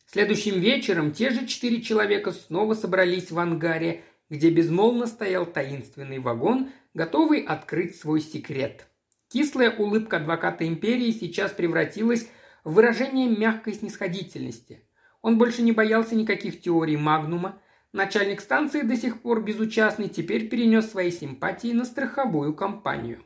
Следующим 0.07 0.61
вечером 0.61 1.11
те 1.11 1.29
же 1.31 1.45
четыре 1.45 1.81
человека 1.81 2.31
снова 2.31 2.73
собрались 2.73 3.31
в 3.31 3.37
ангаре, 3.37 4.05
где 4.29 4.49
безмолвно 4.49 5.07
стоял 5.07 5.45
таинственный 5.45 6.19
вагон, 6.19 6.69
готовый 6.93 7.41
открыть 7.41 7.97
свой 7.97 8.21
секрет. 8.21 8.87
Кислая 9.27 9.71
улыбка 9.71 10.15
адвоката 10.15 10.65
империи 10.65 11.11
сейчас 11.11 11.51
превратилась 11.51 12.29
выражение 12.63 13.27
мягкой 13.27 13.73
снисходительности. 13.73 14.87
Он 15.21 15.37
больше 15.37 15.63
не 15.63 15.73
боялся 15.73 16.15
никаких 16.15 16.61
теорий 16.61 16.95
Магнума. 16.95 17.61
Начальник 17.95 18.41
станции, 18.41 18.81
до 18.81 18.97
сих 18.97 19.21
пор 19.21 19.41
безучастный, 19.41 20.09
теперь 20.09 20.49
перенес 20.49 20.91
свои 20.91 21.09
симпатии 21.11 21.71
на 21.71 21.85
страховую 21.85 22.53
компанию. 22.53 23.23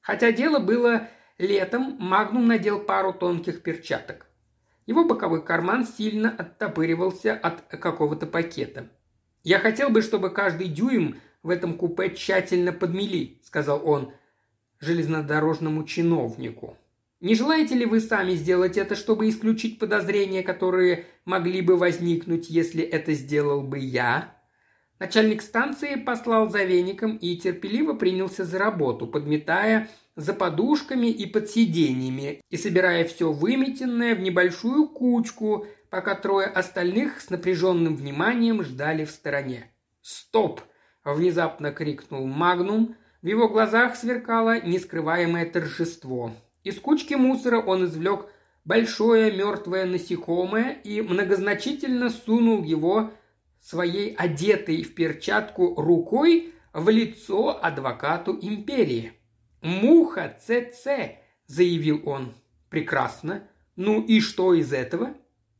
Хотя 0.00 0.30
дело 0.30 0.60
было 0.60 1.08
летом, 1.38 1.96
Магнум 1.98 2.46
надел 2.46 2.78
пару 2.78 3.12
тонких 3.12 3.64
перчаток. 3.64 4.28
Его 4.86 5.04
боковой 5.04 5.44
карман 5.44 5.84
сильно 5.84 6.30
оттопыривался 6.30 7.34
от 7.34 7.62
какого-то 7.62 8.28
пакета. 8.28 8.90
«Я 9.42 9.58
хотел 9.58 9.90
бы, 9.90 10.02
чтобы 10.02 10.30
каждый 10.30 10.68
дюйм 10.68 11.16
в 11.42 11.50
этом 11.50 11.76
купе 11.76 12.14
тщательно 12.14 12.72
подмели»,— 12.72 13.40
сказал 13.42 13.84
он 13.84 14.12
железнодорожному 14.78 15.82
чиновнику. 15.82 16.78
Не 17.22 17.36
желаете 17.36 17.76
ли 17.76 17.86
вы 17.86 18.00
сами 18.00 18.32
сделать 18.32 18.76
это, 18.76 18.96
чтобы 18.96 19.28
исключить 19.28 19.78
подозрения, 19.78 20.42
которые 20.42 21.06
могли 21.24 21.60
бы 21.60 21.76
возникнуть, 21.76 22.50
если 22.50 22.82
это 22.82 23.14
сделал 23.14 23.62
бы 23.62 23.78
я?» 23.78 24.36
Начальник 24.98 25.40
станции 25.40 25.94
послал 25.94 26.50
за 26.50 26.64
веником 26.64 27.16
и 27.16 27.36
терпеливо 27.36 27.94
принялся 27.94 28.44
за 28.44 28.58
работу, 28.58 29.06
подметая 29.06 29.88
за 30.16 30.34
подушками 30.34 31.06
и 31.06 31.26
под 31.26 31.48
сиденьями 31.48 32.42
и 32.50 32.56
собирая 32.56 33.04
все 33.04 33.30
выметенное 33.30 34.16
в 34.16 34.20
небольшую 34.20 34.88
кучку, 34.88 35.66
пока 35.90 36.16
трое 36.16 36.48
остальных 36.48 37.20
с 37.20 37.30
напряженным 37.30 37.94
вниманием 37.94 38.64
ждали 38.64 39.04
в 39.04 39.12
стороне. 39.12 39.70
«Стоп!»– 40.00 40.60
внезапно 41.04 41.70
крикнул 41.70 42.26
Магнум. 42.26 42.96
В 43.22 43.26
его 43.28 43.48
глазах 43.48 43.94
сверкало 43.94 44.60
нескрываемое 44.60 45.46
торжество. 45.46 46.32
Из 46.64 46.78
кучки 46.78 47.14
мусора 47.14 47.60
он 47.60 47.86
извлек 47.86 48.26
большое 48.64 49.32
мертвое 49.32 49.84
насекомое 49.84 50.72
и 50.84 51.00
многозначительно 51.00 52.08
сунул 52.10 52.62
его 52.62 53.12
своей 53.60 54.14
одетой 54.14 54.82
в 54.82 54.94
перчатку 54.94 55.74
рукой 55.80 56.52
в 56.72 56.88
лицо 56.88 57.58
адвокату 57.62 58.38
империи. 58.40 59.12
«Муха 59.60 60.36
ЦЦ»,– 60.40 61.18
заявил 61.46 62.02
он. 62.04 62.34
«Прекрасно. 62.68 63.48
Ну 63.76 64.00
и 64.00 64.20
что 64.20 64.54
из 64.54 64.72
этого?» 64.72 65.14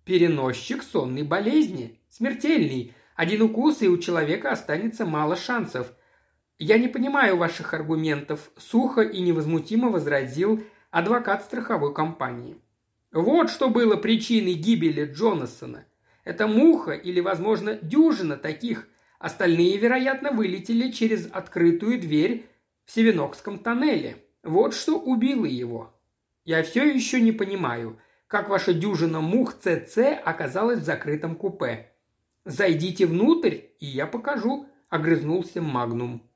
«Переносчик 0.04 0.82
сонной 0.82 1.22
болезни. 1.22 2.00
Смертельный. 2.08 2.94
Один 3.14 3.42
укус, 3.42 3.82
и 3.82 3.88
у 3.88 3.98
человека 3.98 4.50
останется 4.50 5.06
мало 5.06 5.36
шансов. 5.36 5.92
Я 6.58 6.78
не 6.78 6.88
понимаю 6.88 7.36
ваших 7.36 7.74
аргументов»,– 7.74 8.50
сухо 8.56 9.02
и 9.02 9.20
невозмутимо 9.20 9.90
возразил 9.90 10.64
адвокат 10.92 11.42
страховой 11.42 11.92
компании. 11.94 12.60
Вот 13.12 13.50
что 13.50 13.70
было 13.70 13.96
причиной 13.96 14.52
гибели 14.52 15.10
Джонасона. 15.10 15.86
Это 16.22 16.46
муха 16.46 16.92
или, 16.92 17.18
возможно, 17.18 17.74
дюжина 17.74 18.36
таких. 18.36 18.86
Остальные, 19.18 19.78
вероятно, 19.78 20.32
вылетели 20.32 20.90
через 20.90 21.28
открытую 21.32 21.98
дверь 21.98 22.46
в 22.84 22.92
Севенокском 22.92 23.58
тоннеле. 23.58 24.18
Вот 24.42 24.74
что 24.74 24.98
убило 24.98 25.46
его. 25.46 25.98
Я 26.44 26.62
все 26.62 26.84
еще 26.84 27.20
не 27.20 27.32
понимаю, 27.32 27.98
как 28.26 28.48
ваша 28.48 28.74
дюжина 28.74 29.20
мух 29.20 29.54
цеце 29.54 29.98
оказалась 30.24 30.80
в 30.80 30.84
закрытом 30.84 31.36
купе. 31.36 31.92
Зайдите 32.44 33.06
внутрь, 33.06 33.58
и 33.78 33.86
я 33.86 34.06
покажу, 34.06 34.66
огрызнулся 34.90 35.62
Магнум. 35.62 36.28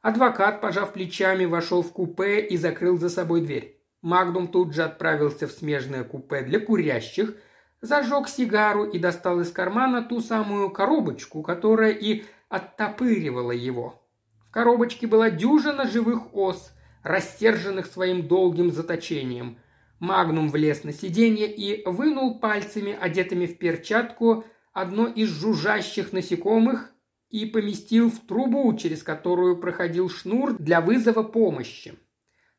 Адвокат, 0.00 0.60
пожав 0.60 0.92
плечами, 0.92 1.44
вошел 1.44 1.82
в 1.82 1.92
купе 1.92 2.40
и 2.40 2.56
закрыл 2.56 2.98
за 2.98 3.08
собой 3.08 3.42
дверь. 3.42 3.81
Магнум 4.02 4.48
тут 4.48 4.74
же 4.74 4.82
отправился 4.82 5.46
в 5.46 5.52
смежное 5.52 6.02
купе 6.02 6.42
для 6.42 6.58
курящих, 6.58 7.36
зажег 7.80 8.28
сигару 8.28 8.84
и 8.84 8.98
достал 8.98 9.40
из 9.40 9.52
кармана 9.52 10.02
ту 10.02 10.20
самую 10.20 10.70
коробочку, 10.70 11.42
которая 11.42 11.92
и 11.92 12.24
оттопыривала 12.48 13.52
его. 13.52 14.02
В 14.48 14.50
коробочке 14.50 15.06
была 15.06 15.30
дюжина 15.30 15.86
живых 15.86 16.34
ос, 16.34 16.72
растерженных 17.04 17.86
своим 17.86 18.26
долгим 18.26 18.72
заточением. 18.72 19.58
Магнум 20.00 20.50
влез 20.50 20.82
на 20.82 20.92
сиденье 20.92 21.50
и 21.50 21.88
вынул 21.88 22.40
пальцами, 22.40 22.96
одетыми 23.00 23.46
в 23.46 23.56
перчатку, 23.56 24.44
одно 24.72 25.06
из 25.06 25.28
жужжащих 25.28 26.12
насекомых 26.12 26.92
и 27.30 27.46
поместил 27.46 28.10
в 28.10 28.18
трубу, 28.26 28.76
через 28.76 29.02
которую 29.04 29.58
проходил 29.58 30.10
шнур 30.10 30.54
для 30.58 30.80
вызова 30.80 31.22
помощи. 31.22 31.94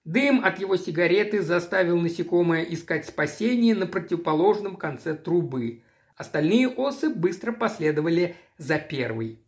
Дым 0.05 0.43
от 0.43 0.59
его 0.59 0.75
сигареты 0.75 1.41
заставил 1.41 1.97
насекомое 1.97 2.63
искать 2.63 3.05
спасение 3.05 3.73
на 3.73 3.87
противоположном 3.87 4.75
конце 4.75 5.15
трубы. 5.15 5.83
Остальные 6.17 6.67
осы 6.67 7.09
быстро 7.09 7.53
последовали 7.53 8.35
за 8.57 8.79
первой. 8.79 9.39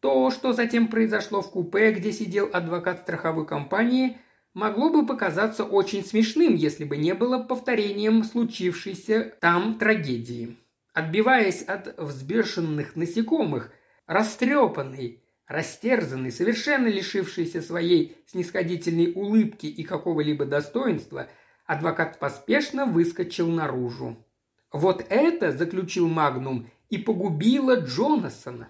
То, 0.00 0.30
что 0.30 0.54
затем 0.54 0.88
произошло 0.88 1.42
в 1.42 1.50
купе, 1.50 1.92
где 1.92 2.12
сидел 2.12 2.48
адвокат 2.50 3.00
страховой 3.00 3.46
компании, 3.46 4.16
могло 4.54 4.88
бы 4.88 5.06
показаться 5.06 5.64
очень 5.64 6.02
смешным, 6.02 6.54
если 6.54 6.84
бы 6.84 6.96
не 6.96 7.14
было 7.14 7.42
повторением 7.42 8.24
случившейся 8.24 9.34
там 9.40 9.78
трагедии. 9.78 10.56
Отбиваясь 10.94 11.62
от 11.62 11.98
взбешенных 11.98 12.96
насекомых, 12.96 13.70
растрепанный, 14.06 15.22
растерзанный, 15.50 16.30
совершенно 16.30 16.86
лишившийся 16.86 17.60
своей 17.60 18.16
снисходительной 18.26 19.12
улыбки 19.12 19.66
и 19.66 19.82
какого-либо 19.82 20.44
достоинства, 20.44 21.28
адвокат 21.66 22.20
поспешно 22.20 22.86
выскочил 22.86 23.48
наружу. 23.48 24.24
Вот 24.72 25.04
это, 25.10 25.50
заключил 25.50 26.08
Магнум, 26.08 26.70
и 26.88 26.98
погубило 26.98 27.74
Джонасона. 27.80 28.68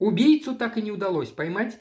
Убийцу 0.00 0.56
так 0.56 0.76
и 0.76 0.82
не 0.82 0.90
удалось 0.90 1.28
поймать, 1.28 1.78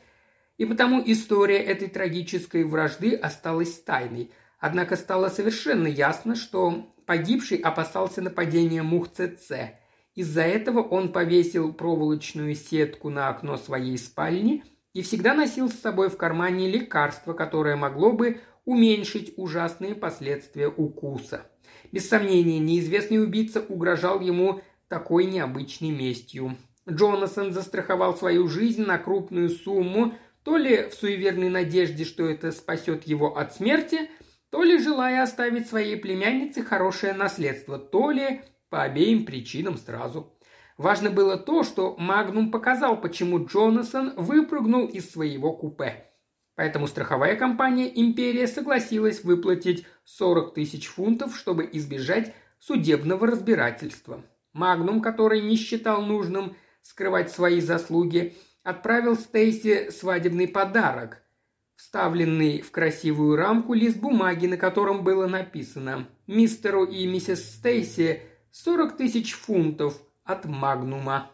и 0.57 0.65
потому 0.65 1.01
история 1.03 1.57
этой 1.57 1.87
трагической 1.87 2.63
вражды 2.63 3.15
осталась 3.15 3.81
тайной. 3.81 4.31
Однако 4.59 4.97
стало 4.97 5.29
совершенно 5.29 5.87
ясно, 5.87 6.35
что 6.35 6.93
погибший 7.07 7.57
опасался 7.57 8.21
нападения 8.21 8.83
мух 8.83 9.11
ЦЦ, 9.11 9.51
из-за 10.15 10.41
этого 10.41 10.81
он 10.81 11.11
повесил 11.11 11.73
проволочную 11.73 12.55
сетку 12.55 13.09
на 13.09 13.29
окно 13.29 13.57
своей 13.57 13.97
спальни 13.97 14.63
и 14.93 15.01
всегда 15.01 15.33
носил 15.33 15.69
с 15.69 15.79
собой 15.79 16.09
в 16.09 16.17
кармане 16.17 16.69
лекарство, 16.69 17.33
которое 17.33 17.75
могло 17.75 18.11
бы 18.11 18.41
уменьшить 18.65 19.33
ужасные 19.37 19.95
последствия 19.95 20.67
укуса. 20.67 21.45
Без 21.91 22.07
сомнения, 22.07 22.59
неизвестный 22.59 23.23
убийца 23.23 23.61
угрожал 23.61 24.19
ему 24.19 24.61
такой 24.87 25.25
необычной 25.25 25.91
местью. 25.91 26.57
Джонасон 26.89 27.53
застраховал 27.53 28.15
свою 28.17 28.47
жизнь 28.47 28.83
на 28.83 28.97
крупную 28.97 29.49
сумму, 29.49 30.13
то 30.43 30.57
ли 30.57 30.89
в 30.89 30.93
суеверной 30.93 31.49
надежде, 31.49 32.03
что 32.03 32.27
это 32.27 32.51
спасет 32.51 33.03
его 33.03 33.37
от 33.37 33.53
смерти, 33.55 34.09
то 34.49 34.63
ли 34.63 34.77
желая 34.79 35.23
оставить 35.23 35.69
своей 35.69 35.95
племяннице 35.95 36.63
хорошее 36.63 37.13
наследство, 37.13 37.77
то 37.79 38.11
ли 38.11 38.41
по 38.71 38.83
обеим 38.83 39.25
причинам 39.25 39.77
сразу. 39.77 40.33
Важно 40.77 41.11
было 41.11 41.37
то, 41.37 41.63
что 41.63 41.95
Магнум 41.97 42.49
показал, 42.49 42.99
почему 42.99 43.45
Джонасон 43.45 44.13
выпрыгнул 44.15 44.87
из 44.87 45.11
своего 45.11 45.53
купе. 45.53 46.07
Поэтому 46.55 46.87
страховая 46.87 47.35
компания 47.35 47.91
«Империя» 47.93 48.47
согласилась 48.47 49.23
выплатить 49.23 49.85
40 50.05 50.53
тысяч 50.55 50.87
фунтов, 50.87 51.35
чтобы 51.35 51.69
избежать 51.73 52.33
судебного 52.59 53.27
разбирательства. 53.27 54.23
Магнум, 54.53 55.01
который 55.01 55.41
не 55.41 55.57
считал 55.57 56.01
нужным 56.01 56.55
скрывать 56.81 57.29
свои 57.29 57.59
заслуги, 57.59 58.35
отправил 58.63 59.17
Стейси 59.17 59.89
свадебный 59.91 60.47
подарок, 60.47 61.21
вставленный 61.75 62.61
в 62.61 62.71
красивую 62.71 63.35
рамку 63.35 63.73
лист 63.73 63.97
бумаги, 63.97 64.47
на 64.47 64.57
котором 64.57 65.03
было 65.03 65.27
написано 65.27 66.07
«Мистеру 66.27 66.85
и 66.85 67.05
миссис 67.05 67.55
Стейси 67.55 68.21
40 68.51 68.97
тысяч 68.97 69.33
фунтов 69.33 70.01
от 70.23 70.45
Магнума. 70.45 71.31